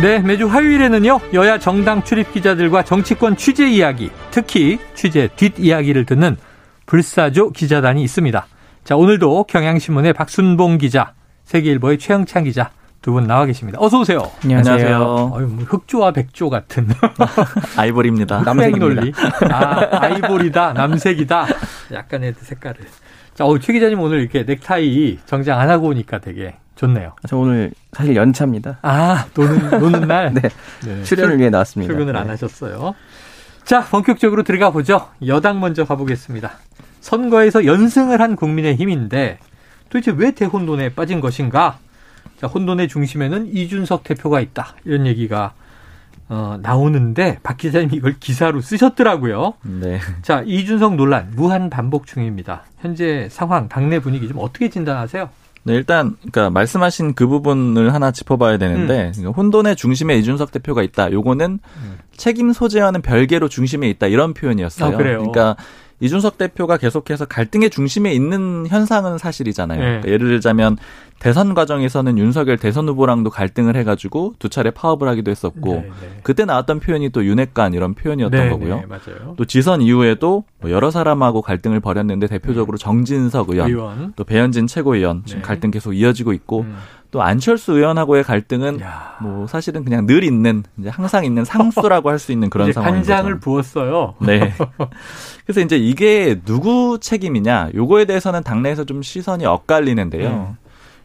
네, 0.00 0.18
매주 0.18 0.46
화요일에는요, 0.46 1.20
여야 1.32 1.58
정당 1.58 2.02
출입 2.04 2.32
기자들과 2.32 2.84
정치권 2.84 3.36
취재 3.36 3.66
이야기, 3.68 4.10
특히 4.30 4.78
취재 4.94 5.28
뒷이야기를 5.36 6.04
듣는 6.04 6.36
불사조 6.84 7.50
기자단이 7.52 8.02
있습니다. 8.02 8.46
자, 8.84 8.96
오늘도 8.96 9.44
경향신문의 9.44 10.12
박순봉 10.12 10.76
기자, 10.78 11.14
세계일보의 11.44 11.98
최영찬 11.98 12.44
기자 12.44 12.70
두 13.02 13.12
분 13.12 13.24
나와 13.26 13.46
계십니다. 13.46 13.78
어서 13.80 14.00
오세요. 14.00 14.18
안녕하세요. 14.42 14.98
어휴, 15.32 15.46
뭐 15.46 15.64
흑조와 15.64 16.10
백조 16.10 16.50
같은 16.50 16.88
아이보리입니다. 17.78 18.42
남색 18.42 18.78
논리. 18.78 19.12
아, 19.50 19.98
아이보리다, 20.02 20.72
남색이다. 20.72 21.46
약간의 21.92 22.34
색깔을. 22.36 22.80
자, 23.34 23.44
어, 23.46 23.58
최 23.60 23.72
기자님 23.72 24.00
오늘 24.00 24.20
이렇게 24.20 24.42
넥타이 24.42 25.18
정장 25.24 25.58
안 25.60 25.70
하고 25.70 25.88
오니까 25.88 26.18
되게 26.18 26.56
좋네요. 26.76 27.14
저 27.26 27.36
오늘 27.36 27.72
사실 27.92 28.14
연차입니다. 28.14 28.78
아, 28.82 29.26
노는, 29.34 29.80
노는 29.80 30.00
날? 30.08 30.32
네. 30.34 30.42
네. 30.84 31.02
출연을 31.02 31.38
위해 31.38 31.50
나왔습니다. 31.50 31.92
출근을 31.92 32.12
네. 32.12 32.18
안 32.18 32.30
하셨어요. 32.30 32.94
자, 33.64 33.84
본격적으로 33.84 34.44
들어가 34.44 34.70
보죠. 34.70 35.08
여당 35.26 35.58
먼저 35.58 35.84
가보겠습니다. 35.84 36.52
선거에서 37.00 37.64
연승을 37.64 38.20
한 38.20 38.36
국민의힘인데 38.36 39.38
도대체 39.88 40.12
왜 40.16 40.32
대혼돈에 40.32 40.94
빠진 40.94 41.20
것인가? 41.20 41.78
자, 42.38 42.46
혼돈의 42.46 42.88
중심에는 42.88 43.46
이준석 43.46 44.04
대표가 44.04 44.40
있다. 44.40 44.74
이런 44.84 45.06
얘기가 45.06 45.54
어, 46.28 46.58
나오는데 46.60 47.38
박 47.42 47.56
기자님 47.56 47.90
이걸 47.92 48.16
기사로 48.18 48.60
쓰셨더라고요. 48.60 49.54
네. 49.62 50.00
자, 50.22 50.42
이준석 50.44 50.96
논란 50.96 51.32
무한 51.34 51.70
반복 51.70 52.06
중입니다. 52.06 52.64
현재 52.80 53.28
상황, 53.30 53.68
당내 53.68 54.00
분위기 54.00 54.28
좀 54.28 54.38
어떻게 54.40 54.68
진단하세요? 54.68 55.30
네, 55.66 55.74
일단 55.74 56.16
그러니까 56.20 56.48
말씀하신 56.50 57.14
그 57.14 57.26
부분을 57.26 57.92
하나 57.92 58.12
짚어봐야 58.12 58.56
되는데 58.56 59.10
그러니까 59.16 59.36
혼돈의 59.36 59.74
중심에 59.74 60.16
이준석 60.16 60.52
대표가 60.52 60.84
있다. 60.84 61.10
요거는 61.10 61.58
음. 61.64 61.98
책임 62.16 62.52
소재와는 62.52 63.02
별개로 63.02 63.48
중심에 63.48 63.88
있다 63.90 64.06
이런 64.06 64.32
표현이었어요. 64.32 64.94
아, 64.94 64.96
그래요? 64.96 65.18
그러니까 65.18 65.56
이준석 66.00 66.36
대표가 66.36 66.76
계속해서 66.76 67.24
갈등의 67.24 67.70
중심에 67.70 68.12
있는 68.12 68.66
현상은 68.66 69.18
사실이잖아요. 69.18 69.78
네. 69.78 69.86
그러니까 69.86 70.08
예를 70.10 70.28
들자면 70.28 70.76
대선 71.18 71.54
과정에서는 71.54 72.18
윤석열 72.18 72.58
대선 72.58 72.88
후보랑도 72.88 73.30
갈등을 73.30 73.74
해가지고 73.76 74.34
두 74.38 74.50
차례 74.50 74.70
파업을 74.70 75.08
하기도 75.08 75.30
했었고 75.30 75.72
네, 75.72 75.80
네. 75.82 76.20
그때 76.22 76.44
나왔던 76.44 76.80
표현이 76.80 77.08
또 77.10 77.24
윤핵관 77.24 77.72
이런 77.72 77.94
표현이었던 77.94 78.38
네, 78.38 78.50
거고요. 78.50 78.76
네, 78.76 78.86
맞아요. 78.86 79.34
또 79.36 79.46
지선 79.46 79.80
이후에도 79.80 80.44
뭐 80.60 80.70
여러 80.70 80.90
사람하고 80.90 81.40
갈등을 81.40 81.80
벌였는데 81.80 82.26
대표적으로 82.26 82.76
정진석 82.76 83.48
의원, 83.48 83.70
의원. 83.70 84.12
또 84.16 84.24
배현진 84.24 84.66
최고위원 84.66 85.22
지금 85.24 85.40
네. 85.40 85.46
갈등 85.46 85.70
계속 85.70 85.94
이어지고 85.94 86.34
있고 86.34 86.60
음. 86.60 86.76
또 87.10 87.22
안철수 87.22 87.72
의원하고의 87.72 88.24
갈등은 88.24 88.80
야. 88.80 89.16
뭐 89.22 89.46
사실은 89.46 89.84
그냥 89.84 90.06
늘 90.06 90.24
있는 90.24 90.62
이제 90.78 90.88
항상 90.88 91.24
있는 91.24 91.44
상수라고 91.44 92.10
할 92.10 92.18
수 92.18 92.32
있는 92.32 92.50
그런 92.50 92.72
상황인 92.72 92.96
간장을 92.96 93.32
거죠. 93.34 93.40
부었어요. 93.40 94.14
네. 94.20 94.52
그래서 95.46 95.60
이제 95.60 95.76
이게 95.76 96.40
누구 96.44 96.98
책임이냐 97.00 97.70
요거에 97.74 98.04
대해서는 98.06 98.42
당내에서 98.42 98.84
좀 98.84 99.02
시선이 99.02 99.44
엇갈리는데요. 99.46 100.28
음. 100.28 100.56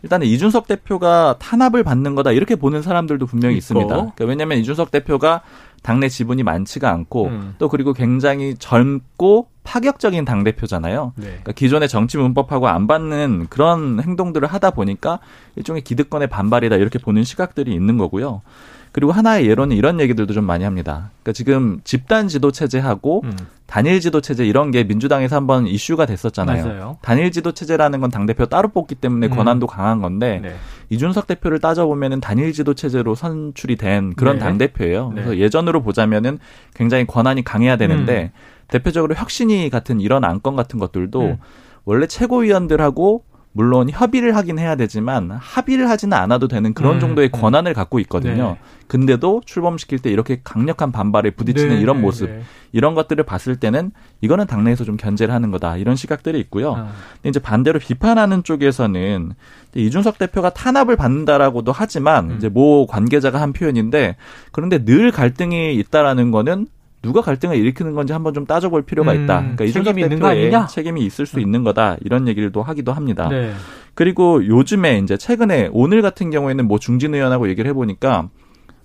일단은 0.04 0.26
이준석 0.26 0.68
대표가 0.68 1.36
탄압을 1.40 1.84
받는 1.84 2.16
거다 2.16 2.32
이렇게 2.32 2.56
보는 2.56 2.82
사람들도 2.82 3.26
분명히 3.28 3.56
있고. 3.56 3.60
있습니다. 3.60 3.88
그러니까 3.94 4.26
왜냐하면 4.26 4.58
이준석 4.58 4.90
대표가 4.90 5.42
당내 5.82 6.10
지분이 6.10 6.44
많지가 6.44 6.92
않고 6.92 7.28
음. 7.28 7.56
또 7.58 7.68
그리고 7.68 7.94
굉장히 7.94 8.56
젊고 8.56 9.48
파격적인 9.64 10.26
당 10.26 10.44
대표잖아요. 10.44 11.14
네. 11.16 11.26
그러니까 11.26 11.52
기존의 11.54 11.90
정치 11.90 12.18
문법하고 12.18 12.68
안 12.68 12.88
받는 12.88 13.48
그런 13.50 14.00
행동들을 14.02 14.48
하다 14.48 14.72
보니까 14.72 15.20
일종의 15.56 15.84
기득권의 15.84 16.30
반발이다 16.30 16.76
이렇게 16.76 17.00
보는 17.00 17.24
시각들이 17.24 17.74
있는 17.74 17.98
거고요. 17.98 18.42
그리고 18.92 19.12
하나의 19.14 19.48
예로는 19.48 19.78
이런 19.78 20.00
얘기들도 20.02 20.34
좀 20.34 20.44
많이 20.44 20.64
합니다. 20.66 21.12
그러니까 21.24 21.32
지금 21.34 21.80
집단 21.86 22.28
지도 22.28 22.52
체제하고 22.52 23.22
음. 23.24 23.36
단일 23.66 24.02
지도 24.02 24.20
체제 24.20 24.46
이런 24.46 24.70
게 24.70 24.84
민주당에서 24.84 25.38
한번 25.38 25.66
이슈가 25.66 26.06
됐었잖아요. 26.06 26.66
맞아요. 26.66 26.98
단일 27.02 27.32
지도 27.32 27.54
체제라는 27.54 28.02
건 28.02 28.12
당 28.12 28.26
대표 28.26 28.46
따로 28.46 28.68
뽑기 28.68 28.96
때문에 28.96 29.28
음. 29.28 29.32
권한도 29.32 29.66
강한 29.68 30.02
건데 30.02 30.40
네. 30.44 30.56
이준석 30.90 31.26
대표를 31.28 31.60
따져보면은 31.60 32.20
단일 32.20 32.52
지도 32.52 32.74
체제로 32.74 33.16
선출이 33.16 33.78
된 33.78 34.14
그런 34.16 34.36
네. 34.36 34.40
당 34.44 34.58
대표예요. 34.58 35.10
네. 35.16 35.22
그래서 35.24 35.38
예전으로 35.38 35.82
보자면은 35.84 36.40
굉장히 36.76 37.08
권한이 37.08 37.46
강해야 37.46 37.78
되는데 37.78 38.32
대표적으로 38.68 39.16
혁신이 39.16 39.70
같은 39.70 40.02
이런 40.02 40.26
안건 40.26 40.58
같은 40.58 40.80
것들도 40.80 41.22
음. 41.22 41.38
원래 41.86 42.08
최고위원들하고 42.08 43.24
물론 43.54 43.90
협의를 43.90 44.36
하긴 44.36 44.60
해야 44.60 44.76
되지만 44.76 45.32
합의를 45.32 45.90
하지는 45.90 46.18
않아도 46.18 46.48
되는 46.48 46.74
그런 46.74 46.96
음, 46.96 47.00
정도의 47.00 47.30
음. 47.34 47.40
권한을 47.40 47.74
갖고 47.74 48.00
있거든요. 48.00 48.52
네. 48.52 48.60
근데도 48.88 49.42
출범시킬 49.46 50.00
때 50.00 50.10
이렇게 50.10 50.40
강력한 50.44 50.92
반발에 50.92 51.32
부딪히는 51.32 51.76
네, 51.76 51.82
이런 51.82 51.98
네, 51.98 52.02
모습, 52.02 52.30
네. 52.30 52.42
이런 52.72 52.96
것들을 52.96 53.24
봤을 53.26 53.58
때는 53.58 53.92
이거는 54.22 54.48
당내에서 54.48 54.84
좀 54.86 54.96
견제를 54.96 55.34
하는 55.34 55.52
거다 55.52 55.78
이런 55.78 55.96
시각들이 55.96 56.40
있고요. 56.42 56.74
아, 56.74 56.92
근데 57.16 57.30
이제 57.30 57.40
반대로 57.40 57.80
비판하는 57.80 58.44
쪽에서는 58.44 59.34
이준석 59.76 60.18
대표가 60.18 60.52
탄압을 60.52 60.96
받는다라고도 60.96 61.72
하지만 61.74 62.32
음. 62.32 62.38
이제 62.38 62.48
모 62.48 62.86
관계자가 62.88 63.42
한 63.42 63.54
표현인데 63.54 64.16
그런데 64.52 64.84
늘 64.84 65.12
갈등이 65.12 65.76
있다라는 65.76 66.32
거는 66.32 66.68
누가 67.02 67.22
갈등을 67.22 67.56
일으키는 67.58 67.94
건지 67.94 68.14
한번 68.14 68.34
좀 68.34 68.46
따져볼 68.46 68.84
필요가 68.84 69.14
음, 69.14 69.24
있다. 69.24 69.40
그러니까 69.40 69.66
이준석 69.66 69.96
책임이 69.96 70.02
있는 70.04 70.20
거 70.20 70.28
대표의 70.30 70.46
아니냐? 70.48 70.68
책임이 70.68 71.06
있을 71.06 71.26
수 71.26 71.40
있는 71.40 71.64
거다 71.64 71.98
이런 72.02 72.28
얘기를 72.28 72.52
또 72.52 72.62
하기도 72.62 72.94
합니다. 72.94 73.28
네. 73.30 73.54
그리고 73.94 74.46
요즘에 74.46 75.00
이제 75.00 75.18
최근에 75.18 75.70
오늘 75.74 76.02
같은 76.02 76.30
경우에는 76.30 76.68
뭐 76.68 76.80
중진 76.80 77.14
의원하고 77.16 77.50
얘기를 77.50 77.70
해보니까 77.70 78.30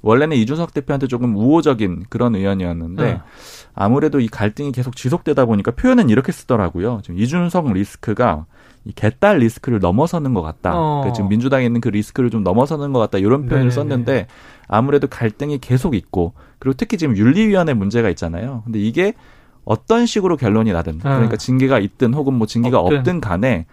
원래는 0.06 0.37
이준석 0.37 0.72
대표한테 0.72 1.09
조금 1.09 1.37
우호적인 1.37 2.05
그런 2.09 2.37
의원이었는데 2.37 3.03
네. 3.03 3.21
아무래도 3.75 4.21
이 4.21 4.28
갈등이 4.28 4.71
계속 4.71 4.94
지속되다 4.94 5.44
보니까 5.47 5.72
표현은 5.72 6.11
이렇게 6.11 6.31
쓰더라고요. 6.31 7.00
지금 7.03 7.19
이준석 7.19 7.72
리스크가 7.72 8.47
이 8.84 8.93
개딸 8.93 9.39
리스크를 9.39 9.81
넘어서는 9.81 10.33
것 10.33 10.43
같다. 10.43 10.78
어. 10.78 11.00
그러니까 11.00 11.12
지금 11.12 11.28
민주당에 11.28 11.66
있는 11.66 11.81
그 11.81 11.89
리스크를 11.89 12.31
좀 12.31 12.45
넘어서는 12.45 12.93
것 12.93 13.00
같다. 13.00 13.19
이런 13.19 13.47
표현을 13.47 13.69
네네네. 13.69 13.71
썼는데 13.71 14.27
아무래도 14.69 15.09
갈등이 15.09 15.59
계속 15.59 15.97
있고 15.97 16.34
그리고 16.61 16.75
특히 16.77 16.97
지금 16.99 17.16
윤리위원회 17.16 17.75
문제가 17.75 18.09
있잖아요. 18.11 18.62
근데 18.65 18.78
이게 18.78 19.12
어떤 19.65 20.06
식으로 20.06 20.37
결론이 20.37 20.72
나든 20.72 20.99
그러니까 20.99 21.37
징계가 21.37 21.81
있든 21.81 22.15
혹은 22.15 22.34
뭐 22.34 22.47
징계가 22.47 22.78
아. 22.78 22.81
없든. 22.81 22.99
없든 22.99 23.21
간에 23.21 23.66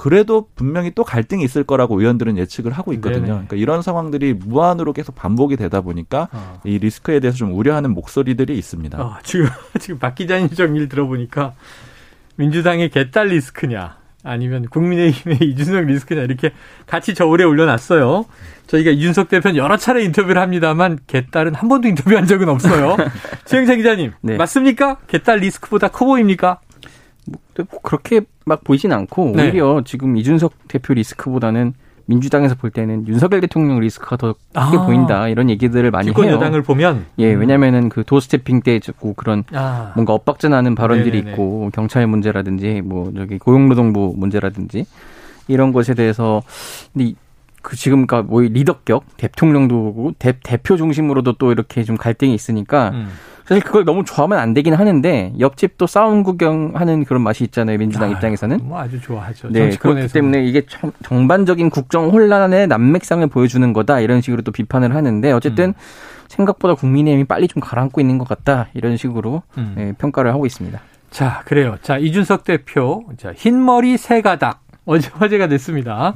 그래도 0.00 0.48
분명히 0.54 0.92
또 0.94 1.04
갈등이 1.04 1.44
있을 1.44 1.62
거라고 1.62 2.00
의원들은 2.00 2.38
예측을 2.38 2.72
하고 2.72 2.94
있거든요. 2.94 3.20
네네. 3.20 3.32
그러니까 3.32 3.56
이런 3.56 3.82
상황들이 3.82 4.32
무한으로 4.32 4.94
계속 4.94 5.14
반복이 5.14 5.56
되다 5.56 5.82
보니까 5.82 6.30
어. 6.32 6.58
이 6.64 6.78
리스크에 6.78 7.20
대해서 7.20 7.36
좀 7.36 7.52
우려하는 7.52 7.90
목소리들이 7.92 8.56
있습니다. 8.56 8.98
어, 8.98 9.18
지금 9.22 9.50
지금 9.78 9.98
박 9.98 10.14
기자님 10.14 10.48
정리를 10.48 10.88
들어보니까 10.88 11.52
민주당의 12.36 12.88
개딸 12.88 13.26
리스크냐 13.26 13.98
아니면 14.24 14.68
국민의힘의 14.70 15.36
이준석 15.52 15.84
리스크냐 15.84 16.22
이렇게 16.22 16.52
같이 16.86 17.14
저울에 17.14 17.44
올려놨어요. 17.44 18.24
저희가 18.68 18.92
이준석 18.92 19.28
대표는 19.28 19.58
여러 19.58 19.76
차례 19.76 20.02
인터뷰를 20.02 20.40
합니다만 20.40 20.98
개딸은 21.08 21.54
한 21.54 21.68
번도 21.68 21.88
인터뷰한 21.88 22.24
적은 22.24 22.48
없어요. 22.48 22.96
최영찬 23.44 23.76
기자님 23.76 24.12
네. 24.22 24.38
맞습니까? 24.38 24.96
개딸 25.08 25.40
리스크보다 25.40 25.88
커 25.88 26.06
보입니까? 26.06 26.60
뭐 27.70 27.80
그렇게 27.82 28.22
막 28.44 28.64
보이진 28.64 28.92
않고 28.92 29.32
네. 29.36 29.44
오히려 29.44 29.82
지금 29.84 30.16
이준석 30.16 30.52
대표 30.68 30.94
리스크보다는 30.94 31.74
민주당에서 32.06 32.56
볼 32.56 32.70
때는 32.70 33.06
윤석열 33.06 33.40
대통령 33.40 33.78
리스크가 33.78 34.16
더 34.16 34.32
크게 34.32 34.76
아. 34.78 34.84
보인다 34.86 35.28
이런 35.28 35.48
얘기들을 35.48 35.90
많이 35.92 36.08
해요. 36.10 36.32
여당을 36.32 36.62
보면 36.62 37.06
예, 37.20 37.32
왜냐면은 37.32 37.88
그 37.88 38.02
도스태핑 38.04 38.62
때 38.62 38.80
자꾸 38.80 39.14
그런 39.14 39.44
아, 39.52 39.92
뭔가 39.94 40.12
엇박자 40.14 40.48
나는 40.48 40.74
발언들이 40.74 41.18
네네네. 41.18 41.30
있고 41.32 41.70
경찰 41.72 42.06
문제라든지 42.08 42.80
뭐 42.84 43.12
저기 43.16 43.38
고용노동부 43.38 44.14
문제라든지 44.16 44.86
이런 45.46 45.72
것에 45.72 45.94
대해서 45.94 46.42
근데 46.92 47.04
이- 47.06 47.16
그 47.62 47.76
지금 47.76 48.06
그러니까 48.06 48.28
뭐 48.30 48.40
리더격 48.42 49.04
대통령도 49.16 50.14
대, 50.18 50.34
대표 50.42 50.76
중심으로도 50.76 51.34
또 51.34 51.52
이렇게 51.52 51.84
좀 51.84 51.96
갈등이 51.96 52.34
있으니까 52.34 52.90
음. 52.90 53.08
사실 53.46 53.62
그걸 53.64 53.84
너무 53.84 54.04
좋아하면 54.04 54.38
안 54.38 54.54
되긴 54.54 54.74
하는데 54.74 55.32
옆집 55.40 55.76
또 55.76 55.86
싸움 55.86 56.22
구경하는 56.22 57.04
그런 57.04 57.20
맛이 57.22 57.42
있잖아요 57.44 57.78
민주당 57.78 58.10
아, 58.10 58.12
입장에서는 58.12 58.60
뭐 58.62 58.78
아주 58.80 59.00
좋아하죠. 59.00 59.48
네 59.50 59.70
그렇기. 59.70 60.06
때문에 60.12 60.44
이게 60.44 60.64
정- 60.66 60.92
정반적인 61.02 61.68
국정 61.70 62.10
혼란의 62.10 62.68
난맥상을 62.68 63.26
보여주는 63.26 63.72
거다 63.72 64.00
이런 64.00 64.20
식으로 64.20 64.42
또 64.42 64.52
비판을 64.52 64.94
하는데 64.94 65.32
어쨌든 65.32 65.70
음. 65.70 65.74
생각보다 66.28 66.74
국민의힘이 66.74 67.24
빨리 67.24 67.48
좀 67.48 67.60
가라앉고 67.60 68.00
있는 68.00 68.18
것 68.18 68.28
같다 68.28 68.68
이런 68.74 68.96
식으로 68.96 69.42
음. 69.58 69.74
예, 69.78 69.92
평가를 69.98 70.32
하고 70.32 70.46
있습니다. 70.46 70.80
자, 71.10 71.42
그래요. 71.44 71.76
자, 71.82 71.98
이준석 71.98 72.44
대표, 72.44 73.04
자, 73.18 73.32
흰머리 73.34 73.96
새 73.96 74.20
가닥. 74.22 74.60
어제 74.86 75.10
화제가 75.12 75.48
됐습니다. 75.48 76.14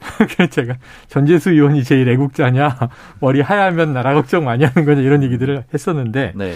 그래서 0.18 0.46
제가 0.50 0.74
전재수 1.08 1.50
의원이 1.50 1.84
제일 1.84 2.08
애국자냐, 2.08 2.76
머리 3.20 3.40
하얗면 3.40 3.92
나라 3.92 4.14
걱정 4.14 4.44
많이 4.44 4.64
하는 4.64 4.84
거냐, 4.86 5.00
이런 5.00 5.22
얘기들을 5.22 5.64
했었는데, 5.72 6.32
네. 6.36 6.54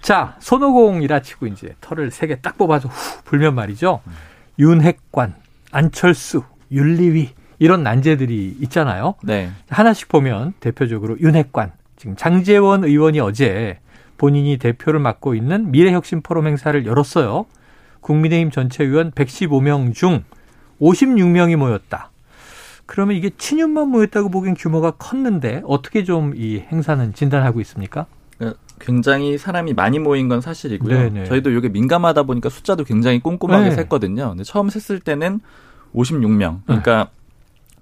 자, 0.00 0.36
손오공이라 0.40 1.20
치고 1.20 1.46
이제 1.46 1.74
털을 1.80 2.10
세 2.10 2.26
개 2.26 2.36
딱 2.36 2.58
뽑아서 2.58 2.88
후 2.88 3.22
불면 3.24 3.54
말이죠. 3.54 4.00
윤핵관, 4.58 5.34
안철수, 5.72 6.42
윤리위, 6.70 7.30
이런 7.58 7.82
난제들이 7.82 8.58
있잖아요. 8.62 9.14
네. 9.22 9.50
하나씩 9.70 10.08
보면 10.08 10.54
대표적으로 10.60 11.16
윤핵관 11.20 11.72
지금 11.96 12.16
장재원 12.16 12.84
의원이 12.84 13.20
어제 13.20 13.78
본인이 14.18 14.58
대표를 14.58 15.00
맡고 15.00 15.34
있는 15.34 15.70
미래혁신 15.70 16.22
포럼 16.22 16.46
행사를 16.46 16.84
열었어요. 16.86 17.46
국민의힘 18.00 18.50
전체 18.50 18.84
의원 18.84 19.10
115명 19.12 19.94
중 19.94 20.24
56명이 20.80 21.56
모였다. 21.56 22.10
그러면 22.86 23.16
이게 23.16 23.30
친윤만 23.36 23.88
모였다고 23.88 24.28
보기엔 24.30 24.54
규모가 24.54 24.92
컸는데 24.92 25.62
어떻게 25.66 26.04
좀 26.04 26.34
이 26.36 26.58
행사는 26.70 27.12
진단하고 27.14 27.60
있습니까? 27.62 28.06
어, 28.40 28.52
굉장히 28.78 29.38
사람이 29.38 29.72
많이 29.74 29.98
모인 29.98 30.28
건 30.28 30.40
사실이고요. 30.40 30.98
네네. 30.98 31.24
저희도 31.24 31.50
이게 31.50 31.68
민감하다 31.68 32.24
보니까 32.24 32.48
숫자도 32.48 32.84
굉장히 32.84 33.20
꼼꼼하게 33.20 33.70
네. 33.70 33.74
셌거든요. 33.76 34.30
근데 34.30 34.44
처음 34.44 34.68
셌을 34.68 35.00
때는 35.00 35.40
56명. 35.94 36.60
그러니까 36.66 37.08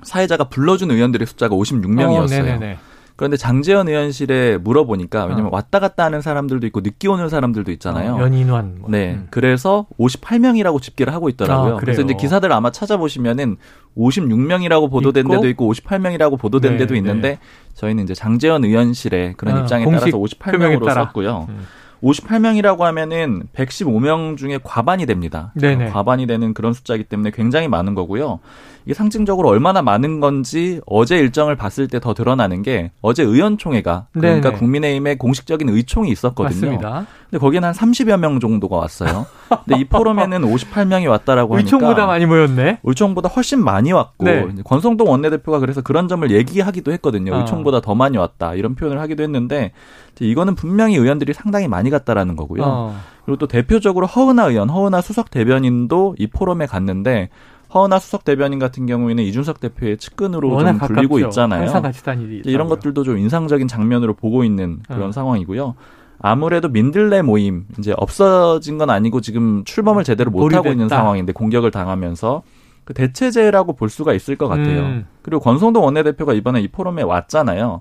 사회자가 0.02 0.44
불러준 0.44 0.90
의원들의 0.90 1.26
숫자가 1.26 1.54
56명이었어요. 1.56 2.62
어. 2.62 2.78
그런데 3.16 3.36
장재현 3.36 3.88
의원실에 3.88 4.58
물어보니까 4.58 5.26
왜냐면 5.26 5.50
왔다 5.52 5.78
갔다 5.78 6.04
하는 6.04 6.20
사람들도 6.22 6.66
있고 6.68 6.80
늦게 6.80 7.08
오는 7.08 7.28
사람들도 7.28 7.70
있잖아요. 7.72 8.14
어, 8.14 8.20
연인환. 8.20 8.76
뭐. 8.80 8.90
네. 8.90 9.14
음. 9.14 9.26
그래서 9.30 9.86
58명이라고 9.98 10.80
집계를 10.80 11.12
하고 11.12 11.28
있더라고요. 11.28 11.74
아, 11.74 11.76
그래서? 11.76 12.02
이제 12.02 12.14
기사들 12.14 12.52
아마 12.52 12.70
찾아보시면은 12.70 13.56
56명이라고 13.96 14.90
보도된 14.90 15.24
있고? 15.26 15.34
데도 15.36 15.48
있고 15.48 15.72
58명이라고 15.72 16.38
보도된 16.38 16.72
네, 16.72 16.78
데도 16.78 16.94
있는데 16.96 17.38
저희는 17.74 18.04
이제 18.04 18.14
장재현 18.14 18.64
의원실의 18.64 19.34
그런 19.36 19.56
아, 19.56 19.60
입장에 19.60 19.84
따라서 19.84 20.06
표명에 20.38 20.76
58명으로 20.76 20.86
따라. 20.86 21.04
썼고요. 21.04 21.46
음. 21.50 21.66
58명이라고 22.02 22.80
하면은 22.80 23.44
115명 23.54 24.36
중에 24.36 24.58
과반이 24.62 25.06
됩니다. 25.06 25.52
네네. 25.54 25.90
과반이 25.90 26.26
되는 26.26 26.52
그런 26.54 26.72
숫자이기 26.72 27.04
때문에 27.04 27.30
굉장히 27.30 27.68
많은 27.68 27.94
거고요. 27.94 28.40
이게 28.84 28.94
상징적으로 28.94 29.48
얼마나 29.48 29.80
많은 29.80 30.18
건지 30.18 30.80
어제 30.86 31.16
일정을 31.16 31.54
봤을 31.54 31.86
때 31.86 32.00
더 32.02 32.14
드러나는 32.14 32.62
게 32.62 32.90
어제 33.00 33.22
의원총회가 33.22 34.06
그러니까 34.12 34.48
네네. 34.48 34.58
국민의힘의 34.58 35.18
공식적인 35.18 35.68
의총이 35.68 36.10
있었거든요. 36.10 36.66
맞습니다. 36.66 37.06
근데 37.30 37.38
거기는 37.38 37.66
한 37.66 37.72
30여 37.72 38.18
명 38.18 38.40
정도가 38.40 38.76
왔어요. 38.76 39.24
근데 39.64 39.78
이 39.80 39.84
포럼에는 39.84 40.40
58명이 40.42 41.08
왔다라고 41.08 41.54
하니까 41.54 41.64
의총보다 41.66 42.06
많이 42.06 42.26
모였네. 42.26 42.80
의총보다 42.82 43.28
훨씬 43.28 43.62
많이 43.62 43.92
왔고 43.92 44.24
네. 44.24 44.48
권성동 44.64 45.08
원내대표가 45.10 45.60
그래서 45.60 45.80
그런 45.80 46.08
점을 46.08 46.28
얘기하기도 46.28 46.90
했거든요. 46.94 47.34
어. 47.34 47.38
의총보다 47.40 47.80
더 47.82 47.94
많이 47.94 48.18
왔다 48.18 48.54
이런 48.54 48.74
표현을 48.74 48.98
하기도 49.00 49.22
했는데 49.22 49.70
이거는 50.20 50.54
분명히 50.54 50.96
의원들이 50.96 51.32
상당히 51.32 51.68
많이 51.68 51.90
갔다라는 51.90 52.36
거고요. 52.36 52.62
어. 52.64 52.96
그리고 53.24 53.38
또 53.38 53.46
대표적으로 53.46 54.06
허은하 54.06 54.48
의원, 54.48 54.68
허은하 54.68 55.00
수석 55.00 55.30
대변인도 55.30 56.16
이 56.18 56.26
포럼에 56.26 56.66
갔는데 56.66 57.30
허은하 57.74 57.98
수석 57.98 58.24
대변인 58.24 58.58
같은 58.58 58.86
경우에는 58.86 59.24
이준석 59.24 59.60
대표의 59.60 59.96
측근으로 59.96 60.50
좀 60.50 60.78
불리고 60.78 61.14
가깝죠. 61.16 61.28
있잖아요. 61.28 61.62
항상 61.62 61.82
같이 61.82 62.04
다니지. 62.04 62.42
이런 62.44 62.68
것들도 62.68 63.02
좀 63.04 63.18
인상적인 63.18 63.68
장면으로 63.68 64.14
보고 64.14 64.44
있는 64.44 64.80
그런 64.86 65.08
어. 65.08 65.12
상황이고요. 65.12 65.74
아무래도 66.20 66.68
민들레 66.68 67.22
모임 67.22 67.66
이제 67.78 67.94
없어진 67.96 68.78
건 68.78 68.90
아니고 68.90 69.20
지금 69.20 69.64
출범을 69.64 70.04
제대로 70.04 70.30
못 70.30 70.52
하고 70.54 70.68
있는. 70.68 70.88
상황인데 70.88 71.32
공격을 71.32 71.70
당하면서 71.70 72.42
그 72.84 72.94
대체제라고 72.94 73.74
볼 73.74 73.88
수가 73.88 74.12
있을 74.12 74.36
것 74.36 74.48
같아요. 74.48 74.80
음. 74.80 75.06
그리고 75.22 75.40
권성동 75.40 75.84
원내대표가 75.84 76.32
이번에 76.34 76.60
이 76.60 76.68
포럼에 76.68 77.02
왔잖아요. 77.02 77.80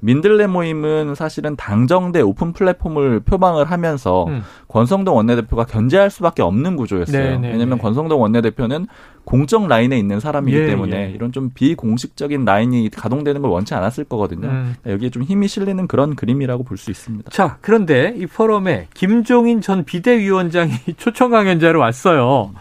민들레 0.00 0.46
모임은 0.46 1.14
사실은 1.14 1.56
당정대 1.56 2.20
오픈 2.20 2.52
플랫폼을 2.52 3.20
표방을 3.20 3.64
하면서 3.64 4.26
음. 4.28 4.42
권성동 4.68 5.16
원내대표가 5.16 5.64
견제할 5.64 6.10
수밖에 6.10 6.42
없는 6.42 6.76
구조였어요. 6.76 7.18
네, 7.18 7.36
네, 7.38 7.48
왜냐하면 7.50 7.78
네. 7.78 7.82
권성동 7.82 8.20
원내대표는 8.20 8.86
공적 9.24 9.66
라인에 9.66 9.98
있는 9.98 10.20
사람이기 10.20 10.56
예, 10.56 10.66
때문에 10.66 11.08
예. 11.08 11.10
이런 11.10 11.32
좀 11.32 11.50
비공식적인 11.52 12.44
라인이 12.44 12.88
가동되는 12.90 13.42
걸 13.42 13.50
원치 13.50 13.74
않았을 13.74 14.04
거거든요. 14.04 14.48
음. 14.48 14.74
여기에 14.86 15.10
좀 15.10 15.22
힘이 15.24 15.48
실리는 15.48 15.86
그런 15.86 16.14
그림이라고 16.14 16.64
볼 16.64 16.78
수 16.78 16.90
있습니다. 16.92 17.30
자, 17.30 17.58
그런데 17.60 18.14
이 18.16 18.26
포럼에 18.26 18.86
김종인 18.94 19.60
전 19.60 19.84
비대위원장이 19.84 20.72
초청 20.96 21.30
강연자로 21.32 21.80
왔어요. 21.80 22.52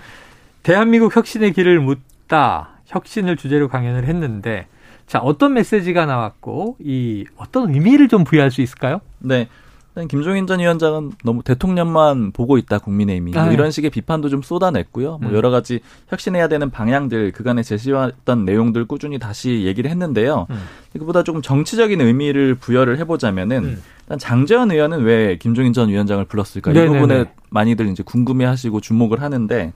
대한민국 0.63 1.15
혁신의 1.15 1.53
길을 1.53 1.79
묻다. 1.79 2.69
혁신을 2.87 3.37
주제로 3.37 3.67
강연을 3.67 4.05
했는데 4.05 4.67
자, 5.07 5.19
어떤 5.19 5.53
메시지가 5.53 6.05
나왔고 6.05 6.75
이 6.79 7.25
어떤 7.37 7.73
의미를 7.73 8.09
좀 8.09 8.23
부여할 8.23 8.51
수 8.51 8.61
있을까요? 8.61 8.99
네. 9.19 9.47
일단 9.95 10.07
김종인 10.09 10.45
전 10.45 10.59
위원장은 10.59 11.13
너무 11.23 11.41
대통령만 11.41 12.31
보고 12.31 12.59
있다 12.59 12.77
국민의힘이 12.77 13.31
뭐 13.31 13.41
아, 13.41 13.47
네. 13.47 13.53
이런 13.53 13.71
식의 13.71 13.89
비판도 13.89 14.29
좀 14.29 14.43
쏟아냈고요. 14.43 15.17
뭐 15.19 15.31
음. 15.31 15.35
여러 15.35 15.49
가지 15.49 15.79
혁신해야 16.09 16.49
되는 16.49 16.69
방향들 16.69 17.31
그간에 17.31 17.63
제시했던 17.63 18.45
내용들 18.45 18.85
꾸준히 18.85 19.17
다시 19.17 19.63
얘기를 19.63 19.89
했는데요. 19.89 20.45
음. 20.51 20.63
그보다 20.93 21.23
조금 21.23 21.41
정치적인 21.41 21.99
의미를 21.99 22.53
부여를 22.53 22.99
해보자면은 22.99 23.63
음. 23.63 23.81
일단 24.01 24.19
장재현 24.19 24.71
의원은 24.71 25.01
왜 25.01 25.37
김종인 25.37 25.73
전 25.73 25.89
위원장을 25.89 26.23
불렀을까 26.25 26.71
이 26.71 26.73
네네네. 26.75 26.99
부분에 26.99 27.25
많이들 27.49 27.87
이제 27.87 28.03
궁금해하시고 28.03 28.81
주목을 28.81 29.21
하는데 29.21 29.73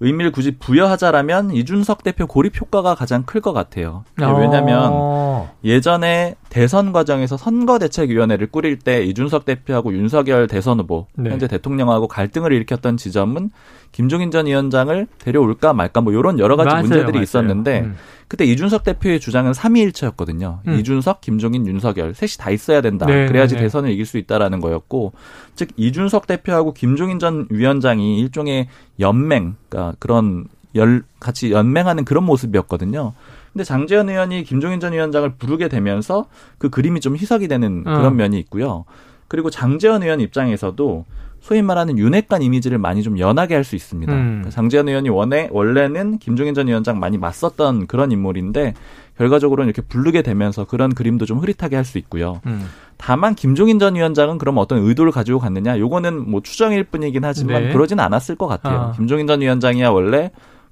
의미를 0.00 0.32
굳이 0.32 0.52
부여하자라면 0.58 1.50
이준석 1.52 2.02
대표 2.02 2.26
고립 2.26 2.58
효과가 2.60 2.94
가장 2.94 3.22
클 3.24 3.40
것 3.40 3.52
같아요. 3.52 4.04
왜냐하면 4.40 4.90
어. 4.92 5.50
예전에 5.64 6.34
대선 6.50 6.92
과정에서 6.92 7.36
선거대책위원회를 7.36 8.48
꾸릴 8.48 8.78
때 8.78 9.04
이준석 9.04 9.44
대표하고 9.44 9.94
윤석열 9.94 10.46
대선 10.48 10.80
후보 10.80 11.06
네. 11.14 11.30
현재 11.30 11.46
대통령하고 11.46 12.08
갈등을 12.08 12.52
일으켰던 12.52 12.96
지점은 12.96 13.50
김종인 13.92 14.30
전 14.30 14.46
위원장을 14.46 15.06
데려올까 15.18 15.72
말까 15.72 16.00
뭐 16.00 16.12
이런 16.12 16.38
여러 16.38 16.56
가지 16.56 16.66
맞아요, 16.68 16.82
문제들이 16.82 17.12
맞아요. 17.12 17.22
있었는데 17.22 17.80
음. 17.80 17.96
그때 18.28 18.44
이준석 18.44 18.84
대표의 18.84 19.18
주장은 19.18 19.54
삼위일체였거든요. 19.54 20.60
음. 20.66 20.78
이준석, 20.78 21.20
김종인, 21.20 21.66
윤석열 21.66 22.14
셋이 22.14 22.32
다 22.38 22.50
있어야 22.50 22.80
된다. 22.80 23.06
네, 23.06 23.26
그래야지 23.26 23.54
네, 23.54 23.60
네. 23.60 23.64
대선을 23.64 23.90
이길 23.90 24.06
수 24.06 24.18
있다라는 24.18 24.60
거였고, 24.60 25.12
즉 25.56 25.70
이준석 25.76 26.28
대표하고 26.28 26.72
김종인 26.72 27.18
전 27.18 27.48
위원장이 27.50 28.20
일종의 28.20 28.68
연맹, 29.00 29.56
그러니까 29.68 29.96
그런 29.98 30.44
열 30.76 31.02
같이 31.18 31.50
연맹하는 31.50 32.04
그런 32.04 32.22
모습이었거든요. 32.24 33.14
근데 33.52 33.64
장재현 33.64 34.08
의원이 34.08 34.44
김종인 34.44 34.80
전 34.80 34.92
위원장을 34.92 35.28
부르게 35.36 35.68
되면서 35.68 36.26
그 36.58 36.70
그림이 36.70 37.00
좀 37.00 37.16
희석이 37.16 37.48
되는 37.48 37.82
어. 37.86 37.96
그런 37.98 38.16
면이 38.16 38.38
있고요. 38.40 38.84
그리고 39.28 39.50
장재현 39.50 40.02
의원 40.02 40.20
입장에서도 40.20 41.04
소위 41.40 41.62
말하는 41.62 41.96
윤핵관 41.98 42.42
이미지를 42.42 42.78
많이 42.78 43.02
좀 43.02 43.18
연하게 43.18 43.54
할 43.54 43.64
수 43.64 43.74
있습니다. 43.74 44.12
음. 44.12 44.18
그러니까 44.26 44.50
장재현 44.50 44.88
의원이 44.88 45.08
원래 45.08 45.48
원래는 45.50 46.18
김종인 46.18 46.52
전 46.54 46.68
위원장 46.68 46.98
많이 47.00 47.16
맞섰던 47.16 47.86
그런 47.86 48.12
인물인데 48.12 48.74
결과적으로는 49.16 49.68
이렇게 49.68 49.80
부르게 49.82 50.22
되면서 50.22 50.64
그런 50.64 50.94
그림도 50.94 51.24
좀 51.26 51.38
흐릿하게 51.38 51.76
할 51.76 51.84
수 51.84 51.98
있고요. 51.98 52.40
음. 52.46 52.68
다만 52.98 53.34
김종인 53.34 53.78
전 53.78 53.94
위원장은 53.94 54.36
그럼 54.36 54.58
어떤 54.58 54.78
의도를 54.86 55.12
가지고 55.12 55.38
갔느냐? 55.38 55.78
요거는 55.78 56.30
뭐 56.30 56.42
추정일 56.42 56.84
뿐이긴 56.84 57.24
하지만 57.24 57.64
네. 57.64 57.72
그러진 57.72 57.98
않았을 58.00 58.36
것 58.36 58.46
같아요. 58.46 58.78
아. 58.78 58.92
김종인 58.92 59.26
전 59.26 59.40
위원장이야 59.40 59.88
원래 59.88 60.30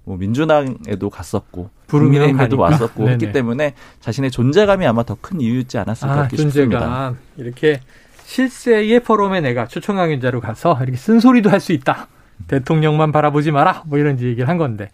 뭐 0.08 0.16
민주당에도 0.16 1.10
갔었고 1.10 1.70
국민의힘에도. 1.86 2.58
왔었고 2.58 3.00
네네. 3.04 3.12
했기 3.12 3.32
때문에 3.32 3.74
자신의 4.00 4.30
존재감이 4.30 4.86
아마 4.86 5.02
더 5.04 5.16
큰 5.20 5.40
이유였지 5.40 5.78
않았을까 5.78 6.12
아, 6.14 6.18
이렇게 6.20 6.36
싶습니다. 6.38 6.78
존재감. 6.80 7.18
이렇게 7.36 7.80
실세의 8.24 9.00
포럼에 9.00 9.40
내가 9.40 9.66
초청 9.66 9.96
강연자로 9.96 10.40
가서 10.40 10.78
이렇게 10.82 10.96
쓴소리도 10.96 11.50
할 11.50 11.60
수 11.60 11.72
있다. 11.72 12.08
대통령만 12.46 13.10
바라보지 13.12 13.50
마라. 13.50 13.82
뭐 13.86 13.98
이런 13.98 14.18
얘기를 14.20 14.48
한 14.48 14.58
건데. 14.58 14.90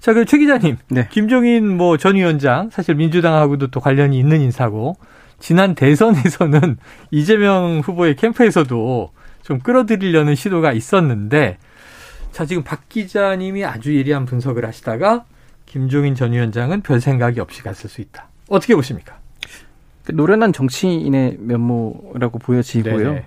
자, 0.00 0.12
그 0.14 0.24
최 0.24 0.38
기자님. 0.38 0.76
네. 0.88 1.08
김종인 1.10 1.76
뭐 1.76 1.96
전 1.96 2.14
위원장 2.16 2.70
사실 2.70 2.94
민주당하고도 2.94 3.68
또 3.68 3.80
관련이 3.80 4.18
있는 4.18 4.40
인사고 4.40 4.96
지난 5.40 5.74
대선에서는 5.74 6.76
이재명 7.10 7.80
후보의 7.84 8.16
캠프에서도 8.16 9.10
좀 9.42 9.58
끌어들이려는 9.58 10.34
시도가 10.36 10.72
있었는데 10.72 11.58
자, 12.34 12.44
지금 12.44 12.64
박 12.64 12.88
기자님이 12.88 13.64
아주 13.64 13.96
예리한 13.96 14.26
분석을 14.26 14.66
하시다가 14.66 15.24
김종인 15.66 16.16
전 16.16 16.32
위원장은 16.32 16.80
별 16.80 17.00
생각이 17.00 17.38
없이 17.38 17.62
갔을 17.62 17.88
수 17.88 18.00
있다. 18.00 18.26
어떻게 18.48 18.74
보십니까? 18.74 19.16
노련한 20.12 20.52
정치인의 20.52 21.36
면모라고 21.38 22.40
보여지고요. 22.40 22.96
네네. 22.96 23.26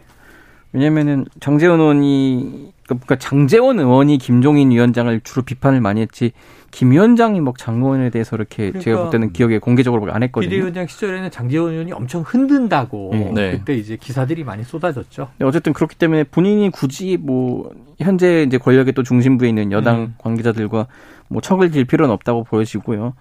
왜냐면은 0.78 1.26
정재원 1.40 1.80
의원이 1.80 2.72
그러니까 2.86 3.16
장재원 3.18 3.80
의원이 3.80 4.20
김종인 4.20 4.72
위원장을 4.72 5.20
주로 5.22 5.42
비판을 5.42 5.82
많이 5.82 6.02
했지 6.02 6.32
김 6.70 6.92
위원장이 6.92 7.42
막 7.42 7.58
장관에 7.58 8.12
대해서 8.12 8.36
이렇게 8.36 8.72
제가 8.72 8.82
그러니까 8.82 9.02
볼 9.04 9.12
때는 9.12 9.34
기억에 9.34 9.58
공개적으로 9.58 10.12
안 10.14 10.22
했거든요. 10.24 10.50
비대위원장 10.50 10.86
시절에는 10.86 11.32
장재원 11.32 11.72
의원이 11.72 11.92
엄청 11.94 12.22
흔든다고 12.22 13.10
네. 13.14 13.32
네. 13.34 13.52
그때 13.52 13.74
이제 13.74 13.98
기사들이 14.00 14.44
많이 14.44 14.64
쏟아졌죠. 14.64 15.30
네, 15.40 15.46
어쨌든 15.46 15.74
그렇기 15.74 15.96
때문에 15.96 16.24
본인이 16.26 16.70
굳이 16.70 17.18
뭐 17.20 17.72
현재 17.98 18.44
이제 18.44 18.60
권력의 18.60 18.94
또 18.94 19.02
중심부에 19.02 19.50
있는 19.50 19.72
여당 19.72 20.02
음. 20.02 20.16
관계자들과 20.20 20.88
뭐 21.30 21.42
척을 21.42 21.72
질 21.72 21.86
필요는 21.86 22.14
없다고 22.14 22.44
보여지고요. 22.44 23.14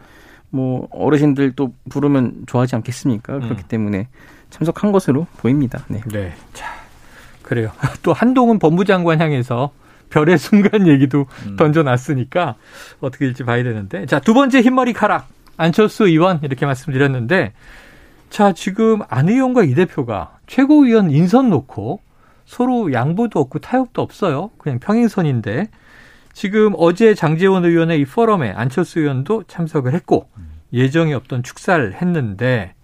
뭐 0.50 0.88
어르신들 0.90 1.52
또 1.56 1.72
부르면 1.88 2.44
좋아하지 2.46 2.76
않겠습니까? 2.76 3.40
그렇기 3.40 3.62
음. 3.62 3.68
때문에 3.68 4.08
참석한 4.50 4.92
것으로 4.92 5.26
보입니다. 5.38 5.84
네. 5.88 6.00
네. 6.12 6.32
자, 6.52 6.75
그래요. 7.46 7.70
또 8.02 8.12
한동훈 8.12 8.58
법무장관 8.58 9.20
향해서 9.22 9.70
별의 10.10 10.36
순간 10.36 10.86
얘기도 10.86 11.26
음. 11.46 11.56
던져놨으니까 11.56 12.56
어떻게 13.00 13.24
될지 13.24 13.42
봐야 13.44 13.62
되는데. 13.62 14.04
자, 14.04 14.20
두 14.20 14.34
번째 14.34 14.60
흰머리 14.60 14.92
카락. 14.92 15.28
안철수 15.56 16.06
의원 16.06 16.40
이렇게 16.42 16.66
말씀드렸는데 16.66 17.54
자, 18.28 18.52
지금 18.52 19.00
안 19.08 19.28
의원과 19.28 19.64
이 19.64 19.74
대표가 19.74 20.38
최고위원 20.46 21.10
인선 21.10 21.48
놓고 21.48 22.00
서로 22.44 22.92
양보도 22.92 23.40
없고 23.40 23.60
타협도 23.60 24.02
없어요. 24.02 24.50
그냥 24.58 24.78
평행선인데 24.78 25.68
지금 26.32 26.74
어제 26.76 27.14
장재원 27.14 27.64
의원의 27.64 28.00
이 28.00 28.04
포럼에 28.04 28.50
안철수 28.50 29.00
의원도 29.00 29.44
참석을 29.44 29.94
했고 29.94 30.28
예정이 30.72 31.14
없던 31.14 31.42
축사를 31.42 31.94
했는데 31.94 32.74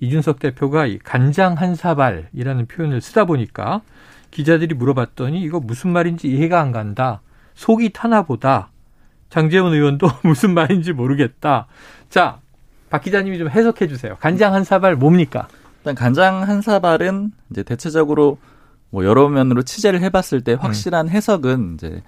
이준석 0.00 0.38
대표가 0.38 0.86
이 0.86 0.98
간장 0.98 1.54
한 1.54 1.74
사발이라는 1.74 2.66
표현을 2.66 3.00
쓰다 3.00 3.24
보니까 3.24 3.82
기자들이 4.30 4.74
물어봤더니 4.74 5.40
이거 5.40 5.60
무슨 5.60 5.90
말인지 5.90 6.28
이해가 6.28 6.60
안 6.60 6.72
간다. 6.72 7.22
속이 7.54 7.90
타나 7.92 8.22
보다. 8.22 8.70
장재원 9.30 9.72
의원도 9.72 10.08
무슨 10.22 10.54
말인지 10.54 10.92
모르겠다. 10.92 11.66
자, 12.10 12.40
박 12.90 13.02
기자님이 13.02 13.38
좀 13.38 13.48
해석해 13.48 13.88
주세요. 13.88 14.16
간장 14.20 14.54
한 14.54 14.64
사발 14.64 14.96
뭡니까? 14.96 15.48
일단 15.78 15.94
간장 15.94 16.42
한 16.42 16.60
사발은 16.60 17.32
이제 17.50 17.62
대체적으로 17.62 18.38
뭐 18.90 19.04
여러 19.04 19.28
면으로 19.28 19.62
취재를 19.62 20.00
해봤을 20.02 20.42
때 20.44 20.54
확실한 20.54 21.08
해석은 21.08 21.74
이제 21.74 22.02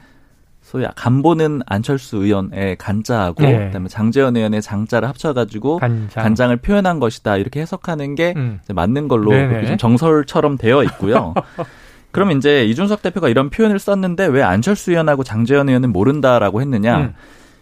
소위 0.68 0.84
간보는 0.94 1.62
안철수 1.64 2.18
의원의 2.18 2.76
간자하고 2.76 3.42
네. 3.42 3.66
그다음에 3.68 3.88
장재현 3.88 4.37
의원의 4.37 4.60
장자를 4.60 5.08
합쳐가지고 5.08 5.78
간장. 5.78 6.22
간장 6.22 6.50
을 6.50 6.58
표현한 6.58 7.00
것이다 7.00 7.38
이렇게 7.38 7.62
해석하는 7.62 8.14
게 8.14 8.34
음. 8.37 8.60
맞는 8.68 9.08
걸로 9.08 9.32
정설처럼 9.78 10.58
되어 10.58 10.82
있고요. 10.84 11.32
그럼 12.12 12.32
이제 12.32 12.66
이준석 12.66 13.00
대표가 13.00 13.30
이런 13.30 13.48
표현을 13.48 13.78
썼는데 13.78 14.26
왜 14.26 14.42
안철수 14.42 14.90
의원하고 14.90 15.25
장재현 15.25 15.70
의원은 15.70 15.90
모른다라고 15.90 16.60
했느냐? 16.60 16.98
음. 16.98 17.14